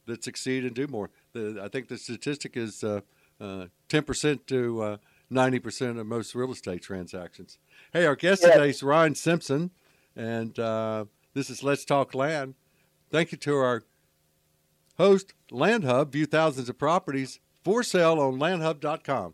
[0.06, 1.10] that succeed and do more.
[1.34, 3.02] The, I think the statistic is uh,
[3.40, 4.98] uh, 10% to uh,
[5.32, 7.60] 90% of most real estate transactions.
[7.94, 8.54] Hey, our guest Yeah.
[8.54, 9.72] today is Ryan Simpson,
[10.16, 12.56] and uh, this is Let's Talk Land.
[13.12, 13.84] Thank you to our
[14.98, 16.12] host, LandHub.
[16.12, 19.34] View thousands of properties for sale on landhub.com.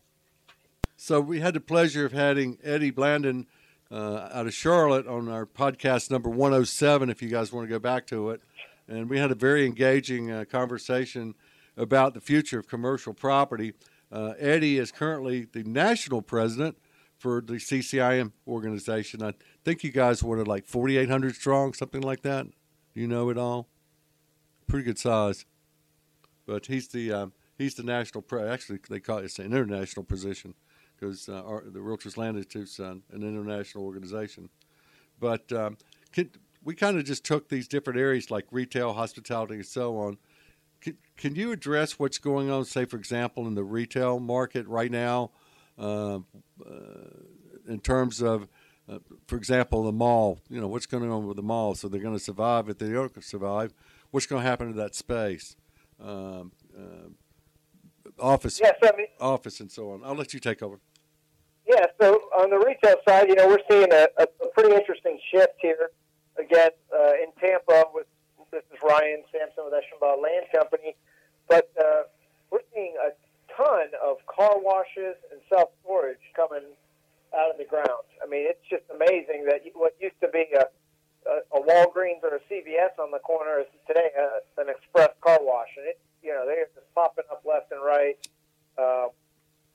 [0.95, 3.47] So we had the pleasure of having Eddie Blandon
[3.91, 7.79] uh, out of Charlotte on our podcast number 107, if you guys want to go
[7.79, 8.41] back to it.
[8.87, 11.35] And we had a very engaging uh, conversation
[11.75, 13.73] about the future of commercial property.
[14.09, 16.77] Uh, Eddie is currently the national president
[17.17, 19.21] for the CCIM organization.
[19.21, 19.33] I
[19.65, 22.47] think you guys were like 4,800 strong, something like that.
[22.95, 23.67] You know it all?
[24.67, 25.45] Pretty good size.
[26.47, 28.41] But he's the um, he's the national pre.
[28.41, 30.55] Actually, they call it it's an international position
[30.97, 34.49] because uh, the Realtors Land Institute's uh, an international organization.
[35.19, 35.77] But um,
[36.11, 36.29] can,
[36.63, 40.17] we kind of just took these different areas like retail, hospitality, and so on.
[40.81, 44.91] Can, can you address what's going on, say, for example, in the retail market right
[44.91, 45.31] now,
[45.77, 46.21] uh, uh,
[47.67, 48.47] in terms of,
[48.89, 50.39] uh, for example, the mall?
[50.49, 51.75] You know, what's going on with the mall?
[51.75, 53.73] So they're going to survive if they don't survive.
[54.11, 55.55] What's going to happen to that space?
[55.99, 57.09] Um, uh,
[58.19, 60.01] office, Yes, I mean, office, and so on.
[60.03, 60.79] I'll let you take over.
[61.67, 65.19] Yeah, so on the retail side, you know, we're seeing a, a, a pretty interesting
[65.31, 65.89] shift here.
[66.37, 68.05] Again, uh, in Tampa, with
[68.51, 70.95] this is Ryan Sampson with Eshenbaugh Land Company,
[71.49, 72.03] but uh,
[72.51, 73.11] we're seeing a
[73.55, 76.63] ton of car washes and self storage coming
[77.37, 78.07] out of the ground.
[78.23, 80.65] I mean, it's just amazing that what used to be a,
[81.29, 85.39] a, a Walgreens or a CVS on the corner is today a, an express car
[85.41, 88.17] wash, and it you know they're just popping up left and right.
[88.77, 89.07] Uh,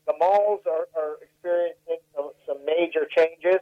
[0.07, 2.03] the malls are, are experiencing
[2.47, 3.61] some, major changes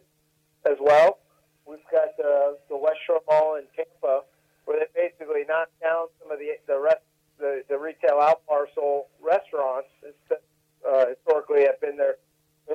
[0.64, 1.18] as well.
[1.66, 4.22] We've got uh, the West Shore Mall in Tampa,
[4.64, 7.04] where they basically knocked down some of the the rest
[7.38, 9.88] the, the retail out parcel restaurants
[10.28, 10.42] that
[10.88, 12.16] uh, historically have been their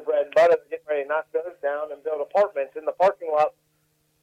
[0.01, 0.57] bread and butter.
[0.57, 3.53] They're getting ready to knock those down and build apartments in the parking lot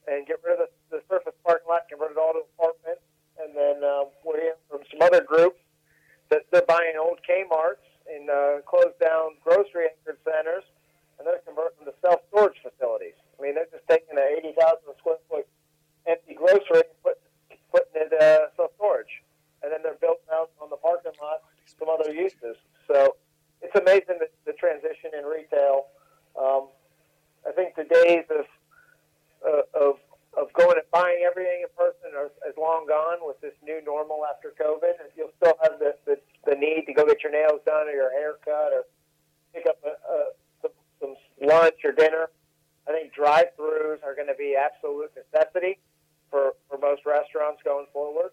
[0.09, 3.05] and get rid of the, the surface parking lot, convert it all to apartments.
[3.39, 5.61] And then uh, we're hearing from some other groups
[6.29, 10.65] that they're buying old Kmart's and uh, closed down grocery anchored centers,
[11.19, 13.15] and they're converting them to self storage facilities.
[13.39, 15.47] I mean, they're just taking an 80,000 square foot
[16.07, 17.17] empty grocery and put,
[17.71, 19.23] putting it uh, self storage.
[19.63, 21.45] And then they're building out on the parking lot
[21.79, 22.57] some other uses.
[22.89, 23.17] So
[23.71, 25.87] it's amazing the, the transition in retail.
[26.39, 26.69] Um,
[27.47, 28.45] I think the days of,
[29.47, 29.95] uh, of
[30.39, 34.23] of going and buying everything in person are, is long gone with this new normal
[34.31, 34.95] after COVID.
[35.17, 38.13] You'll still have the, the, the need to go get your nails done or your
[38.13, 38.85] hair cut or
[39.53, 40.27] pick up a, a,
[40.63, 42.31] some, some lunch or dinner.
[42.87, 45.79] I think drive-throughs are going to be absolute necessity
[46.31, 48.31] for, for most restaurants going forward.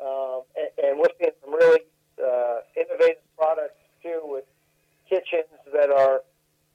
[0.00, 1.80] Um, and, and we're seeing some really
[2.22, 4.44] uh, innovative products too with
[5.08, 6.22] kitchens that are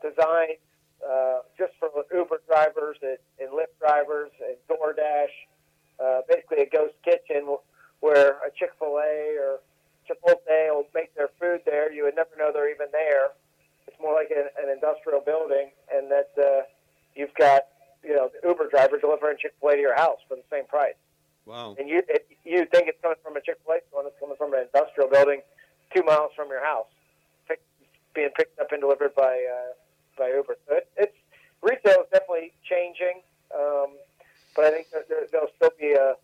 [0.01, 0.57] designed
[1.01, 5.33] uh, just for Uber drivers and, and Lyft drivers and DoorDash.
[5.99, 7.57] Uh, basically, a ghost kitchen
[7.99, 9.59] where a Chick Fil A or
[10.09, 11.91] Chipotle will make their food there.
[11.91, 13.29] You would never know they're even there.
[13.87, 16.63] It's more like an, an industrial building, and that uh,
[17.15, 17.63] you've got
[18.03, 20.65] you know the Uber driver delivering Chick Fil A to your house for the same
[20.65, 20.97] price.
[21.45, 21.75] Wow.
[21.79, 24.19] And you it, you think it's coming from a Chick Fil A store, and it's
[24.19, 25.41] coming from an industrial building
[25.95, 26.87] two miles from your house,
[28.13, 29.73] being picked up and delivered by uh,
[30.17, 30.57] by Uber.
[30.67, 31.17] So it, it's
[31.61, 33.21] retail is definitely changing,
[33.55, 33.97] um,
[34.55, 36.15] but I think there, there'll still be a,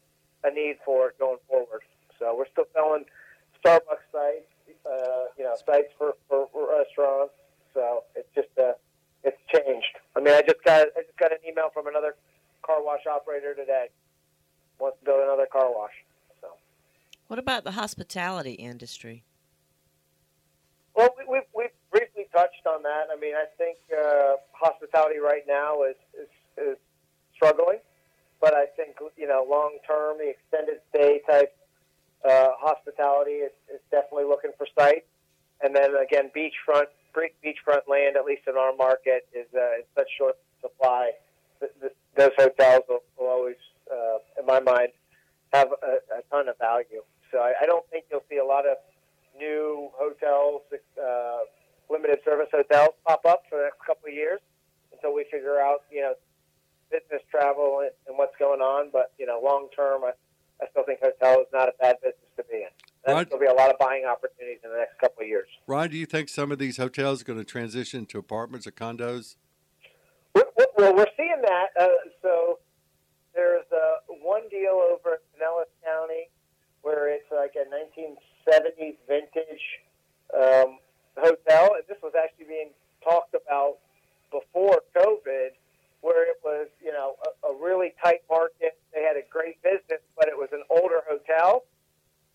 [0.43, 1.82] a need for it going forward.
[2.19, 3.06] So we're still selling
[3.63, 4.50] Starbucks sites,
[4.86, 6.47] uh, you know, sites for, for
[6.78, 7.34] restaurants.
[7.73, 8.73] So it's just uh,
[9.23, 9.97] it's changed.
[10.15, 12.15] I mean, I just got I just got an email from another
[12.63, 13.88] car wash operator today.
[14.80, 15.93] Wants to build another car wash.
[16.41, 16.50] So.
[17.28, 19.23] What about the hospitality industry?
[20.95, 21.77] Well, we, we've, we've
[22.38, 23.06] touched on that.
[23.13, 26.32] I mean, I think uh, hospitality right now is, is,
[26.69, 26.78] is
[27.36, 27.82] struggling,
[28.43, 31.52] but I think, you know, long term, the extended stay type
[32.30, 35.10] uh, hospitality is, is definitely looking for sites.
[35.64, 39.86] And then again, beachfront, great beachfront land, at least in our market, is uh, in
[39.97, 41.12] such short supply.
[41.59, 44.89] Th- th- those hotels will, will always, uh, in my mind,
[45.53, 47.01] have a, a ton of value.
[47.32, 48.78] So I, I don't think you'll see a lot of
[49.39, 50.62] new hotels,
[51.01, 51.39] uh,
[51.90, 54.40] limited service hotels pop up for the next couple of years
[54.92, 56.14] until we figure out, you know,
[56.92, 58.90] business travel and, and what's going on.
[58.92, 60.12] But, you know, long term, I,
[60.62, 62.70] I still think hotel is not a bad business to be in.
[63.06, 65.48] There'll be a lot of buying opportunities in the next couple of years.
[65.66, 68.72] Ryan, do you think some of these hotels are going to transition to apartments or
[68.72, 69.36] condos?
[70.36, 71.68] We're, we're- well, we're seeing that.
[71.80, 71.88] Uh,
[72.22, 72.60] so
[73.34, 76.30] there's uh, one deal over in Pinellas County
[76.82, 79.62] where it's like a 1970s vintage
[80.36, 80.78] um,
[81.18, 82.70] hotel, and this was actually being
[83.03, 83.78] talked about
[84.32, 85.55] before COVID,
[86.01, 88.78] where it was, you know, a, a really tight market.
[88.93, 91.63] They had a great business, but it was an older hotel.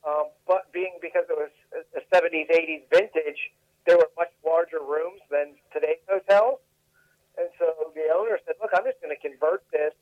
[0.03, 1.53] Um, but being because it was
[1.95, 3.39] a 70s, 80s vintage,
[3.87, 6.59] there were much larger rooms than today's hotels.
[7.39, 9.95] And so the owner said, "Look, I'm just going to convert this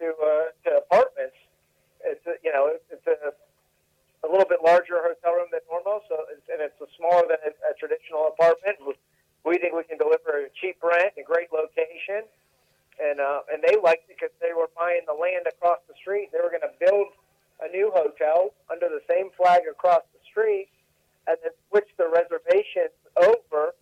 [0.00, 1.36] to uh, to apartments.
[2.04, 3.32] It's a, you know, it's a
[4.24, 7.40] a little bit larger hotel room than normal, so it's, and it's a smaller than
[7.40, 8.76] a, a traditional apartment.
[9.44, 12.28] We think we can deliver a cheap rent, a great location,
[13.00, 16.28] and uh, and they liked it because they were buying the land across the street.
[16.32, 17.16] They were going to build
[17.64, 20.68] a new hotel under the same flag across the street,
[21.24, 23.72] and then switch the reservations over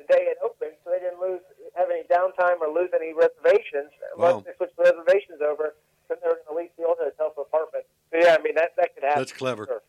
[0.00, 1.44] the day it opened, so they didn't lose
[1.76, 3.92] have any downtime or lose any reservations.
[4.16, 4.40] Wow.
[4.40, 5.76] Once they switched the reservations over,
[6.08, 7.88] then they were going to lease the old hotel for apartments.
[8.14, 9.20] So yeah, I mean that that could happen.
[9.20, 9.66] That's clever.
[9.66, 9.82] Sure.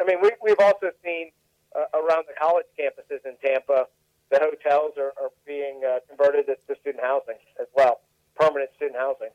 [0.00, 1.30] I mean, we, we've also seen
[1.76, 3.86] uh, around the college campuses in Tampa,
[4.30, 8.00] the hotels are, are being uh, converted to, to student housing as well,
[8.34, 9.28] permanent student housing.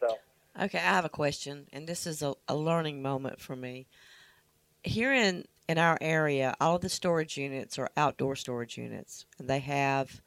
[0.00, 0.18] So,
[0.60, 3.86] Okay, I have a question, and this is a, a learning moment for me.
[4.82, 9.48] Here in, in our area, all of the storage units are outdoor storage units, and
[9.48, 10.20] they have,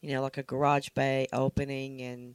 [0.00, 2.34] you know, like a garage bay opening, and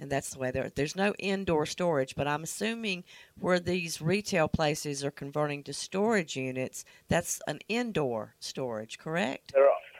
[0.00, 0.72] and that's the way they're.
[0.74, 3.04] There's no indoor storage, but I'm assuming
[3.38, 9.52] where these retail places are converting to storage units, that's an indoor storage, correct?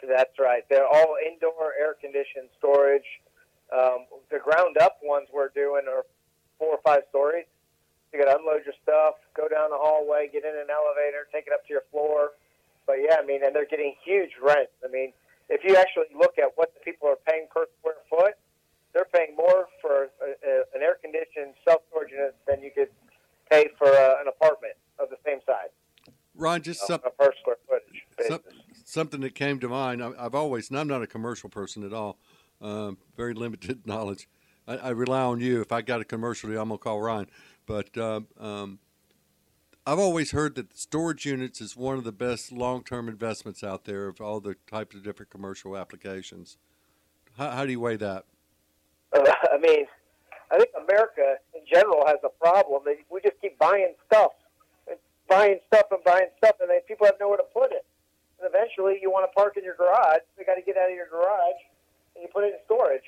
[0.08, 0.64] that's right.
[0.70, 3.06] They're all indoor air conditioned storage.
[3.70, 6.04] Um, the ground up ones we're doing are
[6.58, 7.44] four or five stories.
[8.12, 11.46] You got to unload your stuff, go down the hallway, get in an elevator, take
[11.46, 12.30] it up to your floor.
[12.86, 14.72] But yeah, I mean, and they're getting huge rents.
[14.82, 15.12] I mean,
[15.48, 18.34] if you actually look at what the people are paying per square foot,
[18.94, 22.88] they're paying more for a, a, an air conditioned self storage unit than you could
[23.50, 25.70] pay for uh, an apartment of the same size
[26.34, 28.40] Ron, just some, a per square footage some,
[28.84, 30.02] something that came to mind.
[30.02, 32.18] I, I've always, and I'm not a commercial person at all,
[32.60, 34.28] um, very limited knowledge.
[34.66, 35.60] I, I rely on you.
[35.60, 37.28] If I got a commercial, I'm gonna call Ryan.
[37.66, 38.78] But um, um,
[39.86, 44.06] I've always heard that storage units is one of the best long-term investments out there
[44.08, 46.58] of all the types of different commercial applications.
[47.36, 48.24] How, how do you weigh that?
[49.12, 49.86] Uh, I mean,
[50.50, 52.82] I think America in general has a problem.
[52.84, 54.32] That we just keep buying stuff,
[54.88, 54.98] and
[55.28, 57.86] buying stuff and buying stuff, and then people have nowhere to put it.
[58.40, 60.26] And eventually, you want to park in your garage.
[60.38, 61.60] You got to get out of your garage,
[62.14, 63.06] and you put it in storage.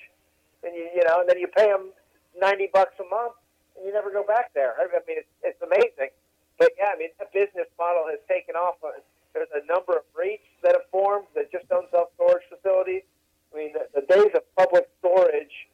[0.62, 1.90] And you, you know, and then you pay them
[2.38, 3.34] ninety bucks a month,
[3.74, 4.78] and you never go back there.
[4.78, 6.14] I, mean, it's, it's amazing.
[6.59, 8.78] But yeah, I mean, the business model has taken off.
[8.84, 9.03] Uh,
[9.34, 13.03] There's a number of REITs that have formed that just own self storage facilities.
[13.50, 15.66] I mean, the, the days of public storage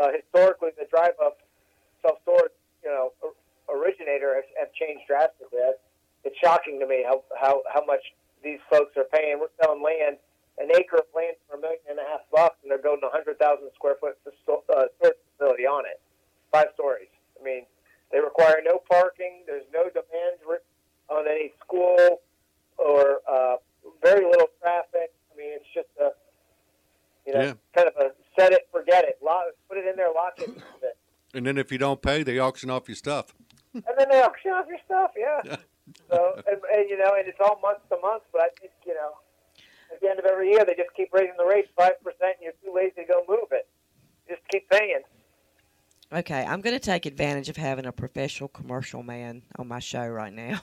[0.00, 1.38] uh, historically the drive up
[2.02, 3.12] self storage, you know,
[3.72, 5.58] originator has, have changed drastically.
[5.58, 5.80] It's-
[6.24, 8.00] It's shocking to me how, how, how much
[8.42, 9.38] these folks are paying.
[9.40, 10.16] We're selling land,
[10.56, 13.10] an acre of land for a million and a half bucks, and they're building a
[13.12, 16.00] hundred thousand square foot uh, storage facility on it,
[16.50, 17.12] five stories.
[17.38, 17.66] I mean,
[18.10, 19.44] they require no parking.
[19.46, 20.40] There's no demand
[21.10, 22.22] on any school
[22.78, 23.56] or uh,
[24.02, 25.12] very little traffic.
[25.32, 26.12] I mean, it's just a
[27.26, 27.54] you know, Yeah.
[28.44, 29.18] Kind set it, forget it.
[29.22, 30.50] Lock, put it in there, lock it.
[31.34, 33.34] And then if you don't pay, they auction off your stuff.
[33.74, 35.10] and then they auction off your stuff.
[35.16, 35.56] Yeah.
[36.08, 38.22] So and, and you know, and it's all month to month.
[38.32, 39.10] But I think you know,
[39.92, 42.42] at the end of every year, they just keep raising the rates five percent, and
[42.42, 43.68] you're too lazy to go move it.
[44.28, 45.02] Just keep paying.
[46.12, 50.06] Okay, I'm going to take advantage of having a professional commercial man on my show
[50.06, 50.62] right now.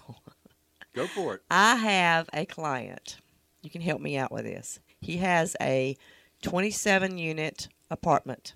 [0.96, 1.42] Go for it.
[1.52, 3.18] I have a client.
[3.62, 4.80] You can help me out with this.
[5.02, 5.98] He has a
[6.42, 8.54] 27 unit apartment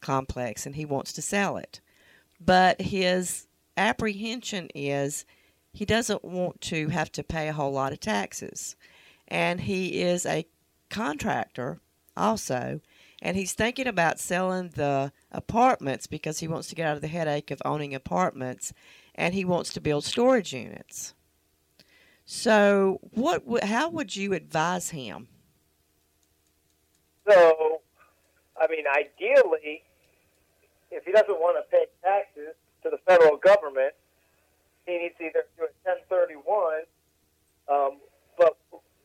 [0.00, 1.80] complex and he wants to sell it.
[2.40, 5.24] But his apprehension is
[5.72, 8.76] he doesn't want to have to pay a whole lot of taxes.
[9.26, 10.46] And he is a
[10.88, 11.80] contractor
[12.16, 12.80] also.
[13.20, 17.08] And he's thinking about selling the apartments because he wants to get out of the
[17.08, 18.72] headache of owning apartments
[19.14, 21.14] and he wants to build storage units.
[22.24, 23.46] So, what?
[23.46, 25.28] would- How would you advise him?
[27.28, 27.82] So,
[28.60, 29.82] I mean, ideally,
[30.90, 33.92] if he doesn't want to pay taxes to the federal government,
[34.86, 35.72] he needs to either do a
[36.08, 36.88] 1031.
[37.68, 38.00] Um,
[38.38, 38.56] but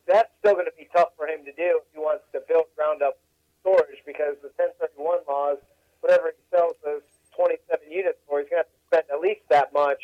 [0.08, 2.64] that's still going to be tough for him to do if he wants to build
[2.76, 3.20] ground up
[3.60, 5.58] storage because the 1031 laws,
[6.00, 7.04] whatever he sells those
[7.36, 7.60] 27
[7.92, 10.00] units for, he's going to have to spend at least that much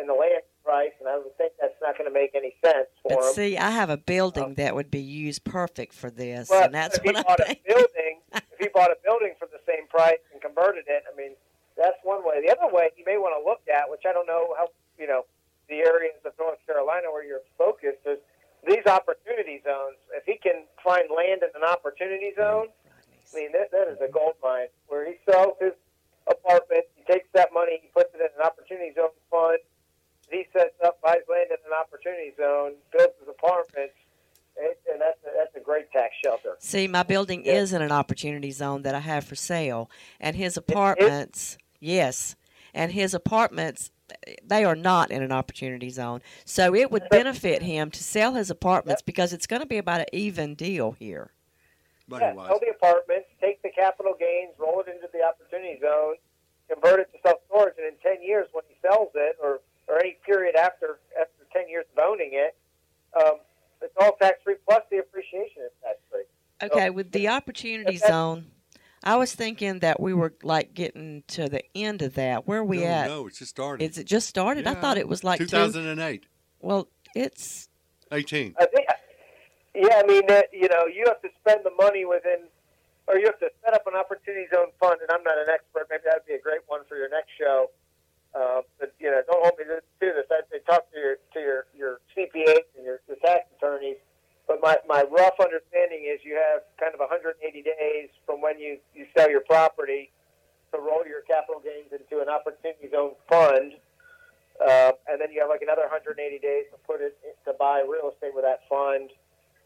[0.00, 2.88] in the land price, and I would think that's not going to make any sense
[3.02, 3.34] for But him.
[3.34, 6.74] see, I have a building um, that would be used perfect for this, Well, and
[6.74, 9.60] that's if he what bought I'm a building, if he bought a building for the
[9.66, 11.32] same price and converted it, I mean,
[11.76, 12.42] that's one way.
[12.44, 15.06] The other way you may want to look at, which I don't know how you
[15.06, 15.24] know
[15.68, 18.18] the areas of North Carolina where you're focused, is
[18.66, 19.96] these opportunity zones.
[20.14, 24.10] If he can find land in an opportunity zone, I mean, that, that is a
[24.12, 25.72] gold mine where he sells his
[26.28, 29.58] apartment, he takes that money, he puts it in an opportunity zone fund.
[30.30, 33.94] He sets up, buys land in an opportunity zone, builds his apartments,
[34.56, 36.56] and, and that's a, that's a great tax shelter.
[36.58, 37.54] See, my building Yeah.
[37.54, 39.90] is in an opportunity zone that I have for sale,
[40.20, 42.36] and his apartments, yes,
[42.74, 43.90] and his apartments,
[44.44, 46.20] they are not in an opportunity zone.
[46.44, 50.00] So it would benefit him to sell his apartments because it's going to be about
[50.00, 51.30] an even deal here.
[52.06, 52.48] Money Yeah, wise.
[52.48, 56.16] sell the apartments, take the capital gains, roll it into the opportunity zone,
[56.68, 59.98] convert it to self storage, and in ten years, when he sells it, or or
[59.98, 61.00] any period after
[61.62, 62.56] after ten years of owning it,
[63.16, 63.38] um,
[63.80, 66.22] it's all tax free plus the appreciation is tax free.
[66.62, 68.46] Okay, with the opportunity zone,
[69.02, 72.46] I was thinking that we were like getting to the end of that.
[72.46, 73.06] Where are we no, at?
[73.08, 73.84] No, it's just started.
[73.84, 74.66] Is it just started?
[74.66, 75.46] I thought it was like two.
[75.46, 76.24] 2008,
[76.60, 77.68] Well, it's
[78.12, 78.54] 18.
[78.60, 78.86] I think,
[79.74, 82.46] yeah, I mean, that, you know, you have to spend the money within,
[83.08, 85.00] or you have to set up an opportunity zone fund.
[85.00, 85.88] And I'm not an expert.
[85.90, 87.70] Maybe that'd be a great one for your next show.
[88.34, 90.26] Uh, but you know, don't hold me to this.
[90.30, 93.96] I'd say talk to your to your your CPAs and your, your tax attorneys.
[94.48, 98.78] But my, my rough understanding is you have kind of 180 days from when you,
[98.94, 100.10] you sell your property
[100.74, 103.74] to roll your capital gains into an opportunity zone fund.
[104.60, 108.10] Uh, and then you have like another 180 days to put it to buy real
[108.12, 109.10] estate with that fund,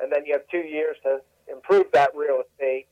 [0.01, 2.87] and then you have two years to improve that real estate.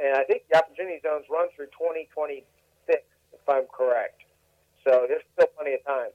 [0.00, 2.46] And I think the opportunity zones run through 2026,
[2.88, 4.22] if I'm correct.
[4.86, 6.10] So there's still plenty of time.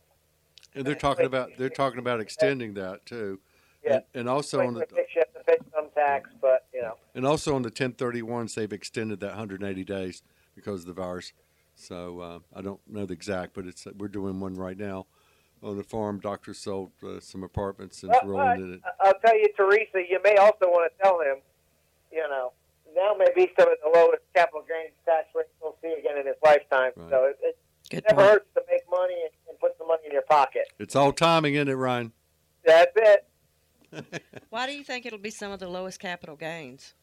[0.73, 3.39] And they're talking about they're talking about extending that too.
[3.83, 3.95] Yeah.
[3.95, 6.95] And, and also on the you have to pay some tax, but you know.
[7.13, 10.23] and also on the 1031s they've extended that 180 days
[10.55, 11.33] because of the virus.
[11.75, 15.07] So uh, I don't know the exact, but it's we're doing one right now
[15.61, 16.19] on the farm.
[16.19, 18.81] Doctor sold uh, some apartments and Well, rolling in it.
[19.01, 21.37] I'll tell you, Teresa, you may also want to tell him,
[22.11, 22.53] you know,
[22.95, 26.27] now may be some of the lowest capital gains tax rates he'll see again in
[26.27, 26.91] his lifetime.
[26.95, 27.09] Right.
[27.09, 27.57] So it, it
[27.91, 28.31] good never point.
[28.31, 30.67] hurts to make money and, and put some money in your pocket.
[30.79, 32.11] It's all timing, isn't it, Ryan?
[32.65, 33.27] That's it.
[34.49, 36.93] Why do you think it'll be some of the lowest capital gains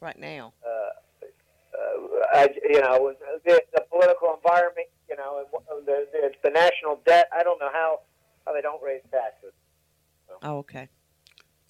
[0.00, 0.54] right now?
[0.64, 0.90] Uh,
[2.32, 3.12] I, you know,
[3.44, 7.28] the, the political environment, you know, and the, the the national debt.
[7.36, 8.00] I don't know how
[8.46, 9.52] how they don't raise taxes.
[10.42, 10.88] Oh, okay.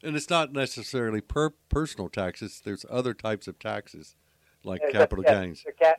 [0.02, 2.62] And it's not necessarily per personal taxes.
[2.64, 4.16] There's other types of taxes,
[4.64, 5.94] like There's capital yeah, gains, the ca- uh,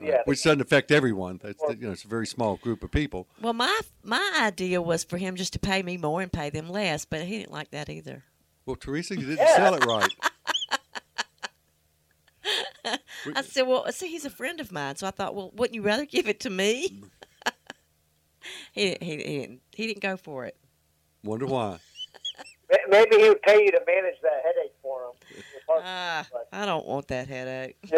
[0.00, 1.40] yeah, which doesn't affect everyone.
[1.42, 3.26] That's you know, it's a very small group of people.
[3.40, 6.68] Well, my my idea was for him just to pay me more and pay them
[6.68, 8.24] less, but he didn't like that either.
[8.66, 9.56] Well, Teresa, you didn't Yeah.
[9.56, 10.12] sell it right.
[13.36, 15.82] I said, "Well, see, he's a friend of mine, so I thought, well, wouldn't you
[15.82, 17.02] rather give it to me?"
[18.72, 19.60] he, didn't- he, he didn't.
[19.72, 20.56] He didn't go for it.
[21.22, 21.78] Wonder why.
[22.88, 25.42] Maybe he would pay you to manage that headache for him.
[25.70, 27.76] Ah, I don't want that headache.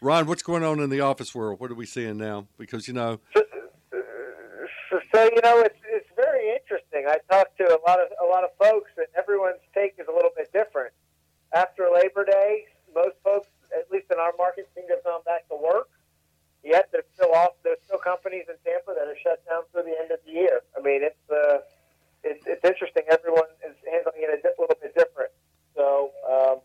[0.00, 1.60] Ron, what's going on in the office world?
[1.60, 2.46] What are we seeing now?
[2.58, 3.20] Because you know,
[4.92, 7.06] so, so you know, it's it's very interesting.
[7.08, 10.12] I talked to a lot of a lot of folks, and everyone's take is a
[10.12, 10.92] little bit different.
[11.54, 12.64] After Labor Day,
[12.94, 15.88] most folks, at least in our market, seem to have gone back to work.
[16.64, 17.52] Yet there's still off.
[17.64, 20.60] There's still companies in Tampa that are shut down through the end of the year.
[20.76, 21.64] I mean, it's uh,
[22.22, 23.02] it's, it's interesting.
[23.10, 25.32] Everyone is handling it a little bit different.
[25.74, 26.56] So um,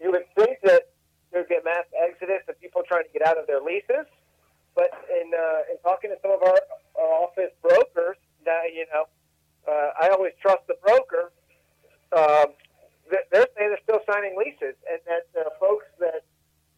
[0.00, 0.90] you would think that
[1.36, 4.08] there'd be a mass exodus of people trying to get out of their leases.
[4.72, 6.56] But in uh, in talking to some of our,
[6.96, 8.16] our office brokers,
[8.48, 9.04] now you know,
[9.68, 11.32] uh, I always trust the broker.
[12.16, 12.56] Um,
[13.12, 16.24] they're saying they're still signing leases, and that uh, folks that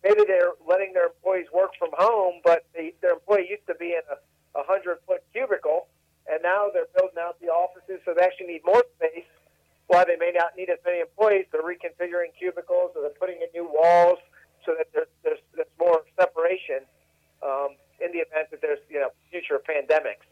[0.03, 3.95] maybe they're letting their employees work from home, but the, their employee used to be
[3.95, 5.87] in a hundred foot cubicle,
[6.31, 9.27] and now they're building out the offices, so they actually need more space.
[9.87, 13.49] While they may not need as many employees, they're reconfiguring cubicles, or they're putting in
[13.55, 14.19] new walls
[14.69, 16.85] so that there's there's, there's more separation
[17.43, 20.29] um, in the event that there's you know future pandemics.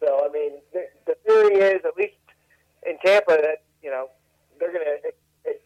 [0.00, 2.20] So I mean, the, the theory is at least
[2.86, 4.08] in Tampa that you know
[4.58, 5.00] they're going to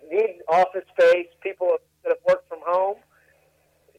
[0.09, 1.27] need office space.
[1.43, 2.97] People that have worked from home.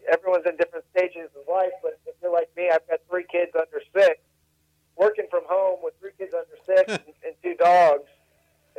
[0.08, 3.52] Everyone's in different stages of life, but if you're like me, I've got three kids
[3.58, 4.22] under six.
[4.98, 8.08] Working from home with three kids under six and, and two dogs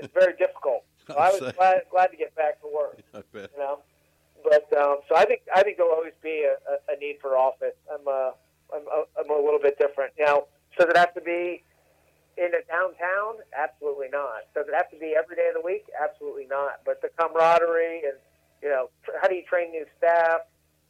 [0.01, 0.85] is very difficult.
[1.09, 3.51] So I was glad, glad to get back to work I bet.
[3.53, 3.81] you know.
[4.49, 7.37] But um, so I think I think there'll always be a, a, a need for
[7.37, 7.75] office.
[7.93, 8.31] I'm uh,
[8.75, 8.83] I'm
[9.19, 10.45] I'm a little bit different now.
[10.79, 11.65] Does it have to be
[12.37, 13.43] in a downtown?
[13.57, 14.47] Absolutely not.
[14.55, 15.87] Does it have to be every day of the week?
[16.01, 16.81] Absolutely not.
[16.85, 18.19] But the camaraderie and
[18.63, 20.41] you know tr- how do you train new staff?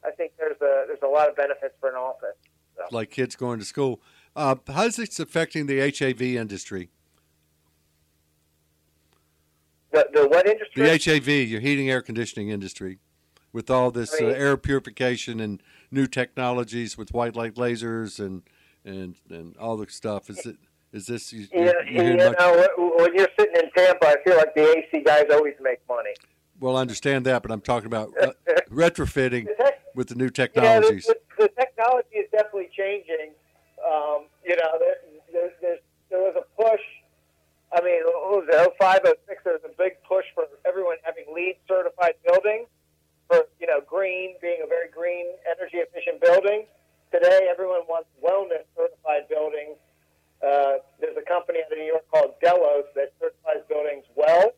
[0.04, 2.36] I think there's a there's a lot of benefits for an office.
[2.90, 4.00] Like kids going to school.
[4.36, 6.90] Uh, how's this affecting the HAV industry?
[9.92, 10.82] The the what industry?
[10.84, 12.98] The HAV, your heating air conditioning industry,
[13.52, 18.42] with all this uh, air purification and new technologies with white light lasers and
[18.84, 20.28] and and all the stuff.
[20.28, 20.56] Is it?
[20.92, 21.32] Is this?
[21.32, 24.54] You, you, you, you hearing much- know, when you're sitting in Tampa, I feel like
[24.54, 26.12] the AC guys always make money.
[26.60, 28.32] Well, I understand that, but I'm talking about uh,
[28.70, 29.46] retrofitting
[29.94, 31.06] with the new Yeah, technologies.
[31.06, 33.32] the, the, the technology is definitely changing.
[33.84, 35.78] Um, you know, there, there,
[36.10, 36.80] there was a push.
[37.72, 41.24] I mean, what was it, 05, 06, there was a big push for everyone having
[41.34, 42.68] LEED certified buildings
[43.28, 46.64] for you know green being a very green energy efficient building.
[47.12, 49.76] Today, everyone wants wellness certified buildings.
[50.42, 54.52] Uh, there's a company out of New York called Delos that certifies buildings well.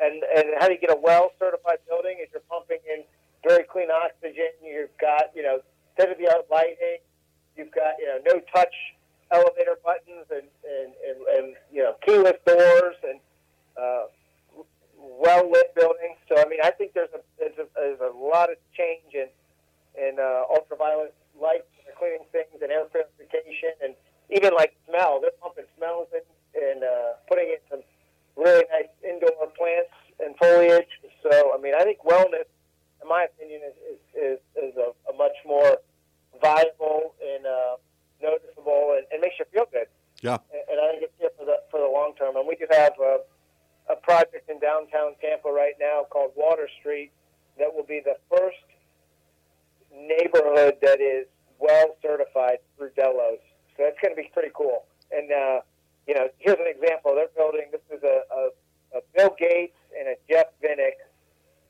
[0.00, 2.18] And and how do you get a well certified building?
[2.22, 3.02] Is you're pumping in
[3.46, 4.54] very clean oxygen.
[4.62, 5.60] You've got you know
[5.94, 7.02] state of the art lighting.
[7.56, 8.74] You've got you know no touch
[9.30, 13.20] elevator buttons and and, and, and you know keyless doors and
[13.76, 14.04] uh,
[14.96, 16.18] well lit buildings.
[16.28, 19.28] So I mean, I think there's a there's a, there's a lot of change in
[19.98, 21.66] in uh, ultraviolet light
[21.98, 23.94] cleaning things and air purification and
[24.30, 25.20] even like smell.
[25.20, 26.22] They're pumping smells in
[26.54, 27.82] and uh, putting in some
[28.36, 30.90] really nice indoor plants and foliage.
[31.22, 32.48] So I mean, I think wellness,
[33.02, 35.78] in my opinion, is is, is, is a, a much more
[36.40, 37.76] viable and uh,
[38.22, 39.88] noticeable and, and makes you feel good.
[40.22, 40.38] Yeah.
[40.52, 42.36] And, and I think it's here for the for the long term.
[42.36, 43.20] And we do have a,
[43.90, 47.10] a project in downtown Tampa right now called Water Street
[47.58, 48.62] that will be the first
[49.90, 51.26] neighborhood that is
[51.58, 53.42] well certified through Delos.
[53.76, 54.84] So that's going to be pretty cool.
[55.10, 55.60] And uh,
[56.06, 57.14] you know, here's an example.
[57.14, 57.68] They're building.
[57.70, 60.98] This is a, a, a Bill Gates and a Jeff Vinik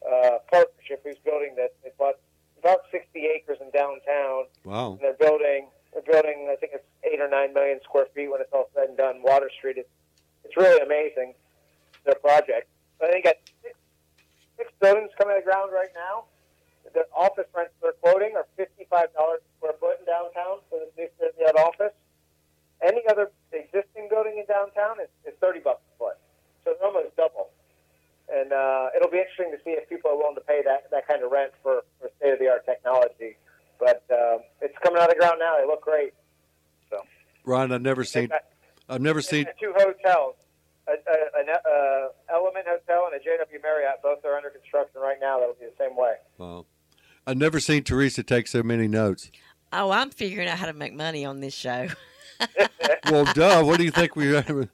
[0.03, 1.03] uh, partnership.
[1.05, 1.71] Who's building this?
[1.83, 2.17] They bought
[2.59, 4.45] about 60 acres in downtown.
[4.65, 4.93] Wow.
[4.93, 5.69] And they're building.
[5.93, 6.49] They're building.
[6.51, 9.23] I think it's eight or nine million square feet when it's all said and done.
[9.23, 9.79] Water Street.
[9.79, 9.91] It's
[10.45, 11.35] it's really amazing.
[12.05, 12.69] Their project.
[13.03, 13.77] I think got six,
[14.57, 16.25] six buildings coming out of the ground right now.
[16.95, 20.89] The office rents they're quoting are fifty-five dollars a square foot in downtown for the
[20.97, 21.97] new state-of-the-art office.
[22.81, 26.19] Any other existing building in downtown is, is thirty bucks a foot,
[26.65, 27.51] so it's almost double.
[28.29, 31.09] And uh, it'll be interesting to see if people are willing to pay that, that
[31.09, 33.41] kind of rent for, for state-of-the-art technology.
[33.81, 35.57] But um, it's coming out of the ground now.
[35.57, 36.13] They look great.
[37.49, 38.29] Ryan, I've never seen.
[38.89, 39.47] I've never seen.
[39.61, 40.35] Two hotels,
[40.89, 44.03] a, a, an uh, Element Hotel and a JW Marriott.
[44.03, 45.39] Both are under construction right now.
[45.39, 46.15] That'll be the same way.
[46.39, 46.67] Wow.
[47.25, 49.31] I've never seen Teresa take so many notes.
[49.73, 51.89] Oh, I'm figuring out how to make money on this show.
[53.11, 53.63] Well, duh.
[53.65, 54.37] What do you think we?
[54.37, 54.69] I know.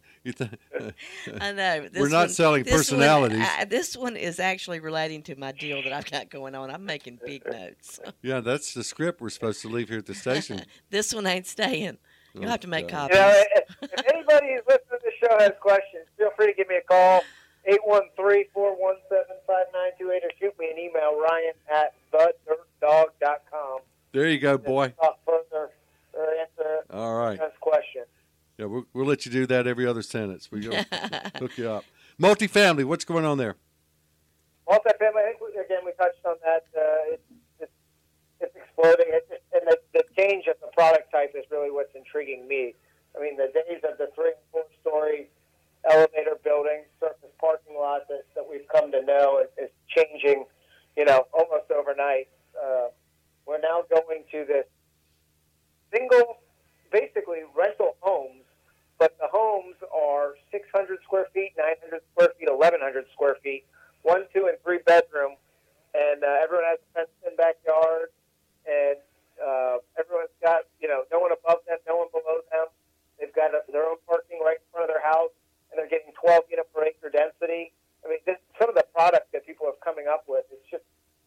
[1.89, 3.47] This We're not one- selling this one- personalities.
[3.61, 6.71] uh, this one is actually relating to my deal that I've got going on.
[6.71, 8.01] I'm making big notes.
[8.23, 10.63] Yeah, that's the script we're supposed to leave here at the station.
[10.91, 11.99] this one ain't staying.
[12.35, 13.17] You'll have to make copies.
[13.17, 16.53] You know, if, if anybody who's listening to the show has questions, feel free to
[16.53, 17.23] give me a call,
[17.69, 18.55] 813-417-5928,
[20.01, 23.81] or shoot me an email, ryan at thedirtdog.com.
[24.13, 24.89] There you go, boy.
[25.01, 25.71] Talk further
[26.13, 27.39] or answer All right.
[27.39, 28.05] this question.
[28.59, 30.51] Yeah, we'll, we'll let you do that every other sentence.
[30.51, 30.77] We will
[31.39, 31.85] hook you up.
[32.21, 33.57] Multifamily, what's going on there?
[34.69, 36.65] Multifamily, I think, we, again, we touched on that.
[36.77, 37.23] Uh, it's,
[37.61, 37.73] it's,
[38.41, 39.07] it's exploding.
[39.09, 39.44] It's just, and
[39.95, 42.75] the, change of the product type is really what's intriguing me.
[43.17, 45.29] I mean, the days of the three and four story
[45.89, 50.45] elevator buildings, surface parking lot that, that we've come to know is, is changing,
[50.97, 52.29] you know, almost overnight.
[52.57, 52.89] Uh,
[53.47, 54.67] we're now going to this
[55.93, 56.39] single,
[56.91, 58.43] basically rental homes,
[58.99, 63.65] but the homes are 600 square feet, 900 square feet, 1100 square feet,
[64.03, 65.37] one, two, and three bedroom,
[65.95, 68.09] and uh, everyone has a fenced-in backyard,
[68.67, 68.97] and
[69.45, 72.73] uh, everyone's got, you know, no one above them, no one below them.
[73.21, 75.31] They've got a, their own parking right in front of their house,
[75.71, 77.71] and they're getting 12 unit per acre density.
[78.03, 80.85] I mean, this, some of the product that people are coming up with, it's just,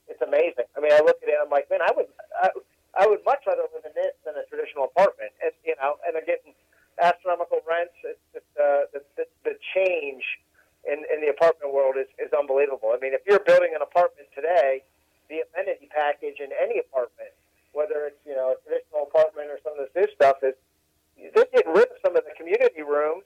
[0.09, 0.65] it's amazing.
[0.76, 2.49] I mean, I look at it, I'm like, man, I would, I,
[2.97, 6.18] I would much rather live in this than a traditional apartment, and you know, and
[6.18, 6.57] they're getting
[6.97, 7.93] astronomical rents.
[8.01, 10.26] It's just uh, the, the the change
[10.89, 12.89] in in the apartment world is is unbelievable.
[12.89, 14.82] I mean, if you're building an apartment today,
[15.30, 17.38] the amenity package in any apartment,
[17.78, 20.58] whether it's you know a traditional apartment or some of this new stuff, is
[21.38, 23.24] they're getting rid of some of the community rooms,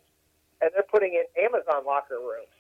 [0.60, 2.52] and they're putting in Amazon locker rooms.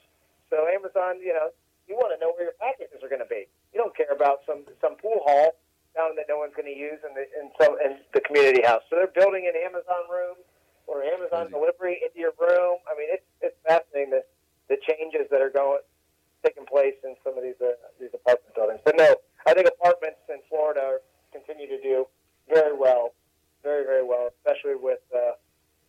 [0.47, 1.51] So Amazon, you know,
[1.91, 3.51] you want to know where your packages are going to be.
[3.75, 5.59] You don't care about some some pool hall
[5.91, 8.87] down that no one's going to use in the in some in the community house.
[8.87, 10.39] So they're building an Amazon room
[10.87, 11.59] or Amazon Crazy.
[11.59, 12.79] delivery into your room.
[12.87, 14.23] I mean, it's it's fascinating the
[14.71, 15.83] the changes that are going
[16.43, 18.81] taking place in some of these uh, these apartment buildings.
[18.83, 19.15] But no,
[19.47, 21.00] I think apartments in Florida are,
[21.61, 22.05] continue to do
[22.49, 23.13] very well,
[23.63, 25.31] very very well, especially with uh,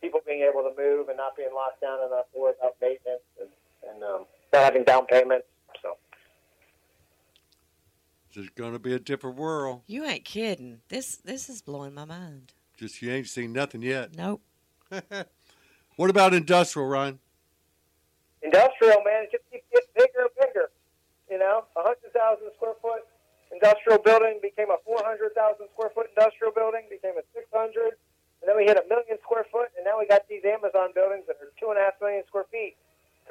[0.01, 2.75] people being able to move and not being locked down and not to worry about
[2.81, 3.49] maintenance and,
[3.89, 5.45] and um, not having down payments.
[5.81, 5.97] So
[8.33, 9.81] There's going to be a different world.
[9.87, 10.81] You ain't kidding.
[10.89, 12.53] This this is blowing my mind.
[12.77, 14.15] Just you ain't seen nothing yet.
[14.15, 14.41] Nope.
[15.95, 17.19] what about industrial, Ryan?
[18.41, 20.69] industrial man, it just keeps getting bigger and bigger.
[21.31, 23.02] You know, a hundred thousand square foot
[23.63, 25.31] industrial building, became a 400,000
[25.71, 27.95] square foot industrial building, became a 600,
[28.43, 31.23] and then we hit a million square foot, and now we got these Amazon buildings
[31.31, 32.75] that are two and a half million square feet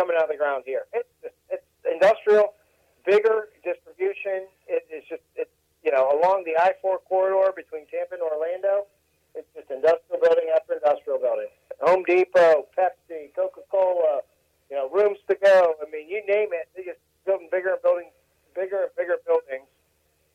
[0.01, 0.89] coming out of the ground here.
[0.97, 1.12] It's
[1.53, 2.57] it's industrial,
[3.05, 4.49] bigger distribution.
[4.64, 5.53] It, it's just it's
[5.85, 8.89] you know along the I four corridor between Tampa and Orlando.
[9.37, 11.53] It's just industrial building after industrial building.
[11.85, 14.24] Home Depot, Pepsi, Coca Cola,
[14.72, 15.76] you know, rooms to go.
[15.76, 16.72] I mean, you name it.
[16.72, 18.09] They're just building bigger and building
[18.57, 19.68] bigger and bigger buildings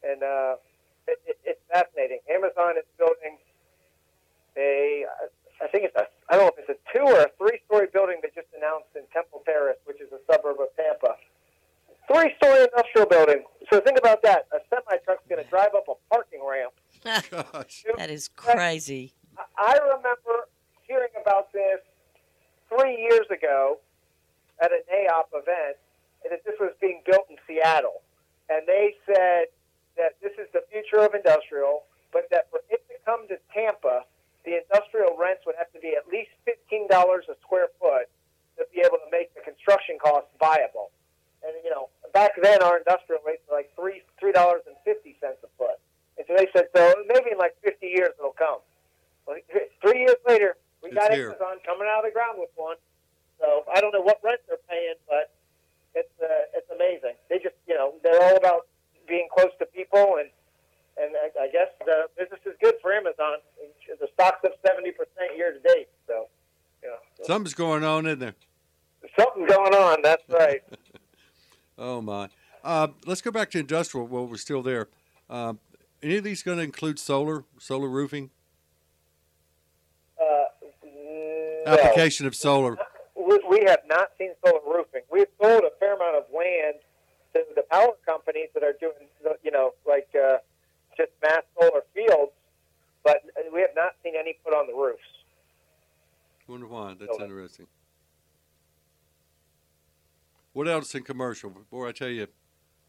[0.07, 0.55] and uh,
[1.07, 2.19] it, it, it's fascinating.
[2.31, 3.37] Amazon is building
[4.57, 5.05] a,
[5.61, 8.19] I think it's a, I don't know if it's a two or a three-story building
[8.21, 11.15] they just announced in Temple Terrace, which is a suburb of Tampa.
[12.07, 13.43] Three-story industrial building.
[13.71, 14.47] So think about that.
[14.55, 16.73] A semi truck's going to drive up a parking ramp.
[17.03, 17.83] Gosh.
[17.97, 19.13] that is crazy.
[19.57, 20.47] I remember
[20.87, 21.83] hearing about this
[22.69, 23.79] three years ago
[24.61, 25.77] at an NAIOP event,
[26.23, 28.01] and that this was being built in Seattle.
[28.49, 29.51] And they said
[29.97, 31.83] that this is the future of industrial,
[32.13, 34.05] but that for it to come to Tampa,
[34.45, 38.07] the industrial rents would have to be at least $15 a square foot
[38.57, 40.89] to be able to make the construction costs viable.
[41.43, 45.77] And, you know, back then our industrial rates were like three $3.50 a foot.
[46.17, 48.59] And so they said, so maybe in like 50 years it'll come.
[49.27, 49.37] Well,
[49.81, 51.29] three years later, we It's got here.
[51.29, 52.77] Amazon coming out of the ground with one.
[53.39, 55.29] So I don't know what rent they're paying, but
[55.93, 57.13] it's uh, it's amazing.
[57.29, 58.67] They just you know they're all about
[59.07, 60.29] being close to people, and
[60.97, 63.37] and I, I guess the business is good for Amazon.
[63.99, 65.89] The stock's up seventy percent year to date.
[66.07, 66.27] So
[66.83, 68.35] you know Something's going on, isn't there?
[69.17, 69.99] something's going on.
[70.03, 70.61] That's right.
[71.79, 72.27] Oh my.
[72.63, 74.07] Uh, let's go back to industrial.
[74.07, 74.87] Well, we're still there.
[75.29, 75.59] Um,
[76.01, 78.31] any of these going to include solar, solar roofing,
[80.19, 80.25] uh,
[80.83, 81.73] no.
[81.73, 82.77] application of solar?
[83.15, 85.01] we, we have not seen solar roofing.
[85.11, 86.75] We've sold a fair amount of land
[87.45, 89.07] to the power companies that are doing,
[89.43, 90.37] you know, like uh,
[90.95, 92.31] just mass solar fields,
[93.03, 93.17] but
[93.53, 95.01] we have not seen any put on the roofs.
[96.47, 96.95] Wonder why.
[96.99, 97.25] That's Solar.
[97.25, 97.67] interesting.
[100.53, 101.51] What else in commercial?
[101.69, 102.27] Boy, I tell you,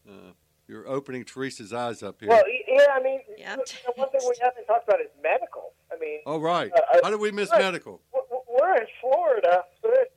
[0.09, 0.31] uh,
[0.67, 2.29] you're opening Teresa's eyes up here.
[2.29, 5.73] Well, yeah, I mean, Yeah, you know, one thing we haven't talked about is medical.
[5.91, 6.71] I mean, oh, right.
[6.71, 7.61] uh, How did we miss right.
[7.61, 8.01] medical?
[8.13, 10.07] w- w- we're in Florida, so there's,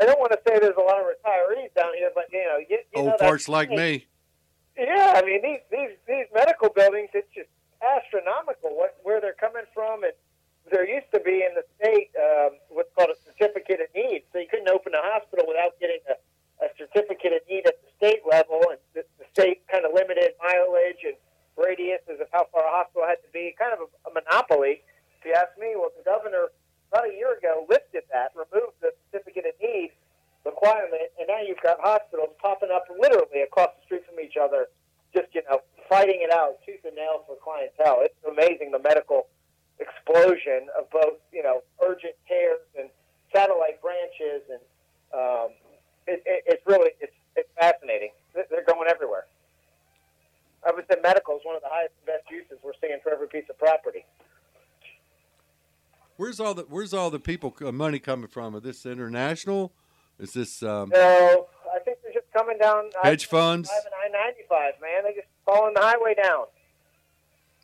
[0.00, 2.58] I don't want to say there's a lot of retirees down here, but you know,
[2.58, 4.06] you, you know Old farts like me.
[4.76, 7.48] Yeah, I mean these these these medical buildings, it's just
[7.84, 10.12] astronomical what where they're coming from, and
[10.70, 14.38] there used to be in the state um, what's called a certificate of need, so
[14.38, 16.16] you couldn't open a hospital without getting a,
[16.64, 20.32] a certificate of need at the state level, and the, the state kind of limited
[20.40, 21.16] mileage and
[21.60, 24.80] radiuses of how far a hospital had to be, kind of a, a monopoly,
[25.18, 25.76] if you ask me.
[25.76, 26.48] Well, the governor
[26.90, 29.94] about a year ago lifted that, removed the certificate of need
[30.44, 34.66] requirement, and now you've got hospitals popping up literally across the street from each other,
[35.14, 38.02] just you know fighting it out tooth and nail for clientele.
[38.02, 39.28] It's amazing the medical
[39.78, 42.90] explosion of both you know urgent cares and
[43.32, 44.62] satellite branches, and
[45.14, 45.48] um,
[46.06, 48.10] it, it, it's really it's it's fascinating.
[48.34, 49.26] They're they're going everywhere.
[50.66, 53.12] I would say medical is one of the highest and best uses we're seeing for
[53.12, 54.04] every piece of property.
[56.40, 58.54] Where's all the Where's all the people uh, money coming from?
[58.54, 59.74] Is this international?
[60.18, 62.88] Is this um, So I think they're just coming down.
[63.02, 63.68] hedge funds?
[63.70, 65.02] I ninety five, man.
[65.02, 66.46] They're just following the highway down.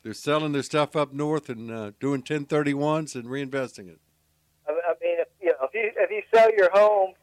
[0.03, 3.99] They're selling their stuff up north and uh, doing 1031s and reinvesting it.
[4.69, 7.13] I, I mean, if you know, if you if you sell your home,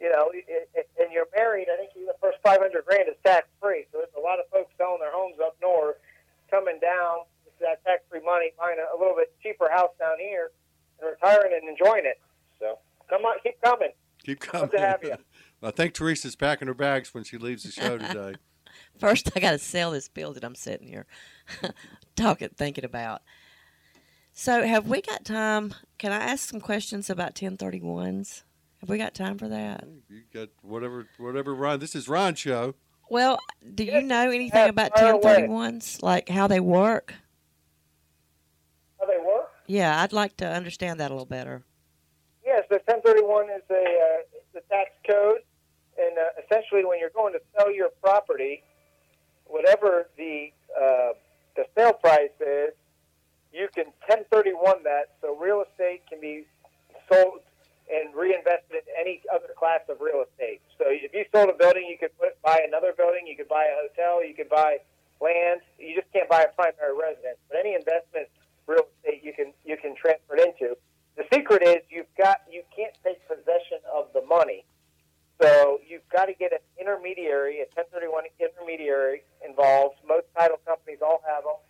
[0.00, 3.08] you know, i- i- and you're married, I think you, the first five hundred grand
[3.08, 3.86] is tax free.
[3.90, 5.96] So there's a lot of folks selling their homes up north,
[6.48, 10.16] coming down with that tax free money, buying a, a little bit cheaper house down
[10.20, 10.52] here,
[11.00, 12.18] and retiring and enjoying it.
[12.58, 12.78] So
[13.10, 13.90] come on, keep coming.
[14.26, 14.62] Keep coming.
[14.62, 15.14] Love to have you.
[15.62, 18.34] I think Teresa's packing her bags when she leaves the show today.
[18.98, 21.06] First, I got to sell this bill that I'm sitting here
[22.16, 23.22] talking, thinking about.
[24.32, 25.74] So, have we got time?
[25.98, 28.42] Can I ask some questions about 1031s?
[28.80, 29.84] Have we got time for that?
[30.10, 31.54] you got whatever, whatever.
[31.54, 32.74] Ryan, this is Ryan's show.
[33.08, 33.38] Well,
[33.76, 35.46] do you know anything yeah, about fire away.
[35.46, 36.02] 1031s?
[36.02, 37.14] Like how they work?
[38.98, 39.52] How they work?
[39.68, 41.64] Yeah, I'd like to understand that a little better.
[42.88, 45.40] Yes, the 1031 is a uh, the tax code,
[45.98, 48.62] and uh, essentially, when you're going to sell your property,
[49.46, 51.12] whatever the uh,
[51.56, 52.74] the sale price is,
[53.52, 56.46] you can 1031 that, so real estate can be
[57.10, 57.40] sold
[57.86, 60.60] and reinvested in any other class of real estate.
[60.76, 63.62] So if you sold a building, you could put, buy another building, you could buy
[63.64, 64.78] a hotel, you could buy
[65.20, 65.60] land.
[65.78, 67.38] You just can't buy a primary residence.
[67.48, 68.28] But any investment
[68.66, 70.76] real estate, you can you can transfer it into.
[71.16, 74.64] The secret is you've got you can't take possession of the money.
[75.40, 79.96] So you've got to get an intermediary, a 1031 intermediary involved.
[80.08, 81.60] Most title companies all have them,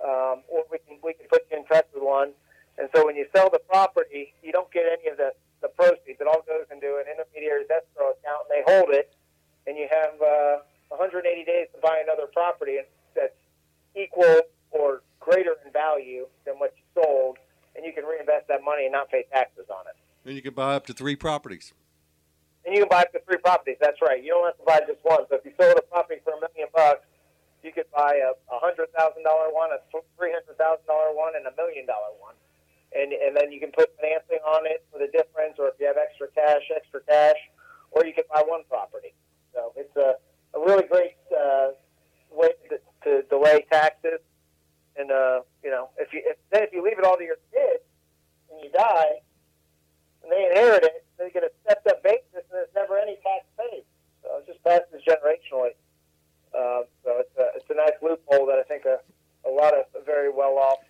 [0.00, 2.32] um, or we can we can put you in touch with one.
[2.78, 6.20] And so when you sell the property, you don't get any of the the proceeds.
[6.20, 9.12] It all goes into an intermediary's escrow account, and they hold it.
[9.66, 12.78] And you have uh, 180 days to buy another property
[13.14, 13.36] that's
[13.94, 17.38] equal or greater in value value than what you sold,
[17.76, 19.96] and you can reinvest that money and not pay taxes on it.
[20.24, 21.74] And you can buy up to three properties.
[22.64, 23.78] And you can buy up to three properties.
[23.80, 24.22] That's right.
[24.22, 25.26] You don't have to buy just one.
[25.28, 27.02] So if you sold a property for a million bucks,
[27.66, 29.78] you could buy a hundred thousand dollar one, a
[30.18, 32.38] three hundred thousand dollar one, and a million dollar one.
[32.94, 35.86] And and then you can put financing on it for the difference, or if you
[35.86, 37.40] have extra cash, extra cash,
[37.90, 39.14] or you can buy one property.
[39.54, 40.14] So it's a,
[40.54, 41.74] a really great uh,
[42.30, 44.22] way to, to delay taxes.
[44.94, 47.42] And uh, you know, if you if, then if you leave it all to your
[47.50, 47.82] kids
[48.50, 49.22] and you die,
[50.22, 53.46] and they inherit it, they get a stepped up basis, and there's never any tax
[53.58, 53.84] paid.
[54.22, 55.74] So it just passes generationally.
[56.52, 59.00] Uh, so it's a, it's a nice loophole that I think a,
[59.48, 60.84] a lot of very well off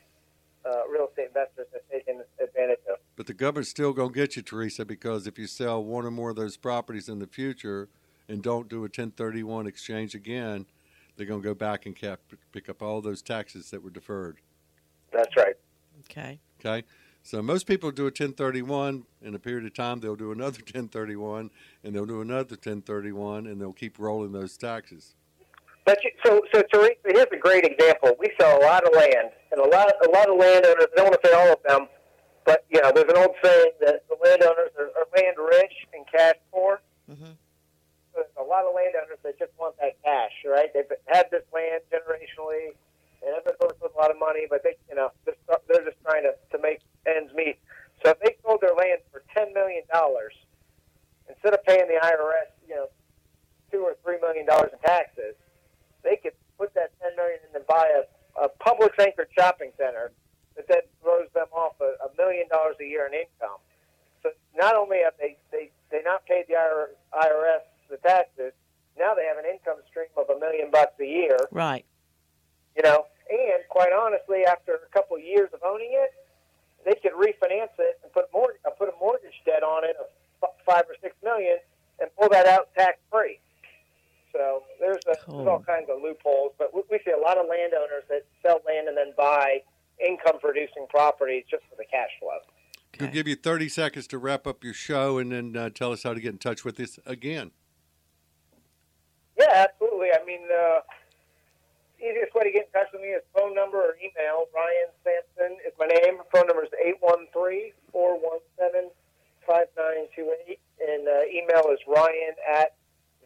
[0.66, 2.99] uh, real estate investors have taken advantage of.
[3.16, 6.11] But the government's still going to get you, Teresa, because if you sell one or
[6.11, 7.90] more of those properties in the future
[8.26, 10.64] and don't do a 1031 exchange again,
[11.14, 12.20] they're going to go back and cap,
[12.53, 14.38] pick up all those taxes that were deferred.
[15.12, 15.55] That's right.
[16.09, 16.38] Okay.
[16.61, 16.86] Okay?
[17.22, 20.00] So most people do a 1031 in a period of time.
[20.00, 21.50] They'll do another 1031
[21.84, 25.14] and they'll do another 1031 and they'll keep rolling those taxes.
[25.84, 28.16] But you, so, so Teresa, here's a great example.
[28.18, 30.86] We sell a lot of land, and a lot, a lot of landowners.
[30.92, 31.88] I don't want to say all of them,
[32.81, 36.81] know, there's an old saying that the landowners are, are land rich and cash poor.
[37.11, 37.37] Mhm.
[38.14, 40.73] So there's a lot of landowners that just want that cash, right?
[40.73, 42.73] They've had this land generationally,
[43.25, 45.37] and have been worth a lot of money, but they, you know, they're,
[45.68, 47.59] they're just trying to to make ends meet.
[48.05, 50.35] So if they sold their land for ten million dollars,
[51.29, 52.87] instead of paying the IRS, you know,
[53.70, 55.35] two or three million dollars in taxes,
[56.03, 60.12] they could put that ten million and then buy a, a Publix anchored shopping center
[60.57, 63.59] that then throws them off a, a million dollars a year in income.
[64.23, 68.53] So not only have they they they not paid the IRS the taxes,
[68.99, 71.37] now they have an income stream of a million bucks a year.
[71.51, 71.85] Right.
[72.77, 76.14] You know, and quite honestly, after a couple of years of owning it,
[76.87, 80.07] they could refinance it and put more uh, put a mortgage debt on it of
[80.64, 81.59] five or six million
[82.01, 83.39] and pull that out tax free.
[84.33, 85.37] So there's, a, Cool.
[85.37, 88.61] there's all kinds of loopholes, but we, we see a lot of landowners that sell
[88.66, 89.61] land and then buy
[89.99, 92.38] income producing properties just for the cash flow.
[93.01, 96.03] We'll give you 30 seconds to wrap up your show and then uh, tell us
[96.03, 97.53] how to get in touch with us again.
[99.38, 100.09] Yeah, absolutely.
[100.12, 100.80] I mean, uh,
[101.99, 104.47] easiest way to get in touch with me is phone number or email.
[104.55, 106.20] Ryan Sampson is my name.
[106.34, 106.70] Phone number is
[109.49, 110.59] 813-417-5928.
[110.82, 112.76] And uh, email is ryan at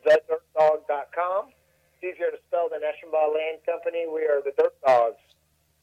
[0.06, 1.50] thedirtdog.com.
[1.98, 4.06] It's easier to spell than Eshenbaugh Land Company.
[4.06, 5.18] We are the Dirt Dogs.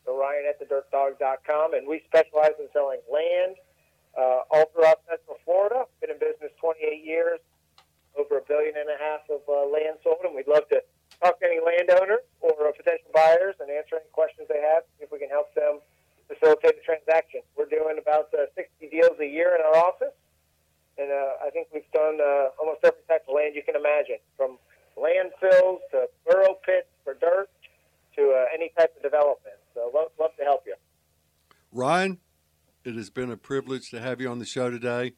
[0.06, 1.74] So Ryan at thedirtdog.com.
[1.74, 3.56] And we specialize in selling land
[4.18, 5.86] uh, all throughout Central Florida.
[6.02, 7.40] Been in business 28 years
[8.18, 10.78] over a billion and a half of uh, land sold, and we'd love to
[11.22, 15.10] talk to any landowners or uh, potential buyers and answer any questions they have, if
[15.12, 15.82] we can help them
[16.30, 17.42] facilitate a transaction.
[17.58, 20.14] We're doing about uh, 60 deals a year in our office,
[20.98, 24.22] and uh, I think we've done uh, almost every type of land you can imagine,
[24.38, 24.58] from
[24.94, 27.50] landfills to borrow pits for dirt
[28.16, 29.56] to uh, any type of development.
[29.74, 30.76] So love, love to help you.
[31.72, 32.20] Ryan,
[32.84, 35.14] it has been a privilege to have you on the show today.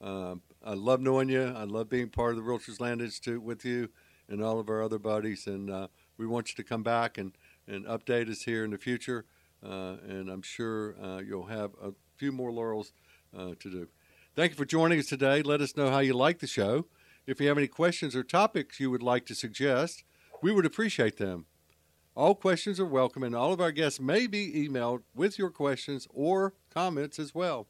[0.00, 1.52] Um, I love knowing you.
[1.56, 3.88] I love being part of the Realtors Land Institute with you
[4.28, 5.46] and all of our other buddies.
[5.46, 5.88] And uh,
[6.18, 7.32] we want you to come back and,
[7.66, 9.24] and update us here in the future.
[9.64, 12.92] Uh, and I'm sure uh, you'll have a few more laurels
[13.36, 13.88] uh, to do.
[14.34, 15.42] Thank you for joining us today.
[15.42, 16.86] Let us know how you like the show.
[17.26, 20.04] If you have any questions or topics you would like to suggest,
[20.42, 21.46] we would appreciate them.
[22.16, 26.08] All questions are welcome, and all of our guests may be emailed with your questions
[26.14, 27.66] or comments as well.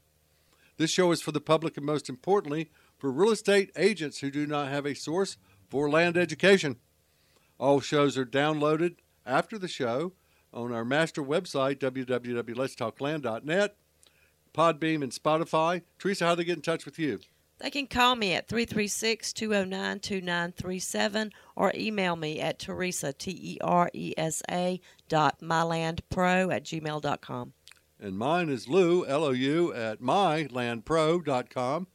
[0.76, 4.46] This show is for the public and, most importantly, for real estate agents who do
[4.46, 5.36] not have a source
[5.68, 6.76] for land education.
[7.58, 10.12] All shows are downloaded after the show
[10.54, 13.76] on our master website, www.letstalkland.net,
[14.54, 15.82] Podbean, and Spotify.
[15.98, 17.18] Teresa, how do they get in touch with you?
[17.58, 23.58] They can call me at 336 209 2937 or email me at Teresa, T E
[23.62, 27.52] R E S A dot mylandpro at gmail.com.
[27.98, 31.86] And mine is Lou, L O U, at mylandpro.com.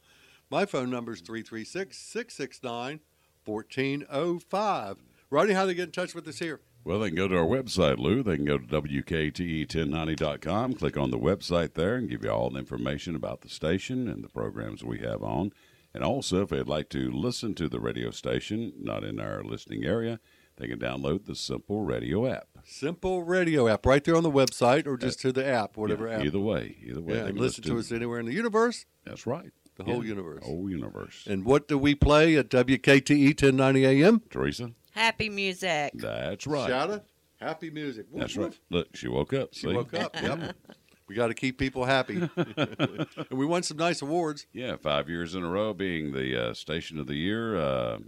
[0.50, 3.00] My phone number is 336 669
[3.44, 4.96] 1405.
[5.30, 6.60] Rodney, how do they get in touch with us here?
[6.84, 8.22] Well, they can go to our website, Lou.
[8.24, 12.58] They can go to WKTE1090.com, click on the website there, and give you all the
[12.58, 15.52] information about the station and the programs we have on.
[15.94, 19.84] And also, if they'd like to listen to the radio station, not in our listening
[19.84, 20.18] area,
[20.56, 22.48] they can download the Simple Radio app.
[22.64, 26.16] Simple radio app right there on the website or just to the app, whatever Yeah,
[26.18, 26.24] app.
[26.24, 27.14] Either way, either way.
[27.14, 29.50] yeah, and can listen to us anywhere in the universe, That's right.
[29.76, 30.44] the whole Yeah, universe.
[30.44, 31.26] Whole universe.
[31.28, 34.20] And what do we play at WKTE 1090 AM?
[34.30, 34.72] Teresa?
[34.92, 35.92] Happy music.
[35.94, 36.68] That's right.
[36.68, 37.04] Shout it.
[37.40, 38.06] Happy music.
[38.10, 38.44] Woof, That's right.
[38.44, 38.60] woof.
[38.70, 39.52] Look, she woke up.
[39.52, 39.72] She See?
[39.74, 40.14] woke up.
[40.20, 40.54] Yep.
[41.08, 42.22] We got to keep people happy.
[42.36, 44.46] and we won some nice awards.
[44.54, 47.98] Yeah, five years in a row being the uh, station of the year uh,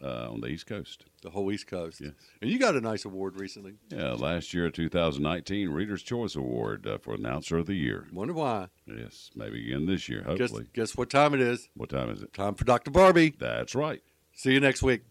[0.00, 1.06] uh, on the East Coast.
[1.22, 2.00] The whole East Coast.
[2.00, 2.12] Yes.
[2.40, 3.72] And you got a nice award recently.
[3.88, 8.06] Yeah, last year, 2019 Reader's Choice Award uh, for Announcer of the Year.
[8.12, 8.68] Wonder why.
[8.86, 10.66] Yes, maybe again this year, Guess, hopefully.
[10.74, 11.68] guess what time it is?
[11.74, 12.32] What time is it?
[12.32, 12.92] Time for Dr.
[12.92, 13.34] Barbie.
[13.36, 14.00] That's right.
[14.32, 15.02] See you next week.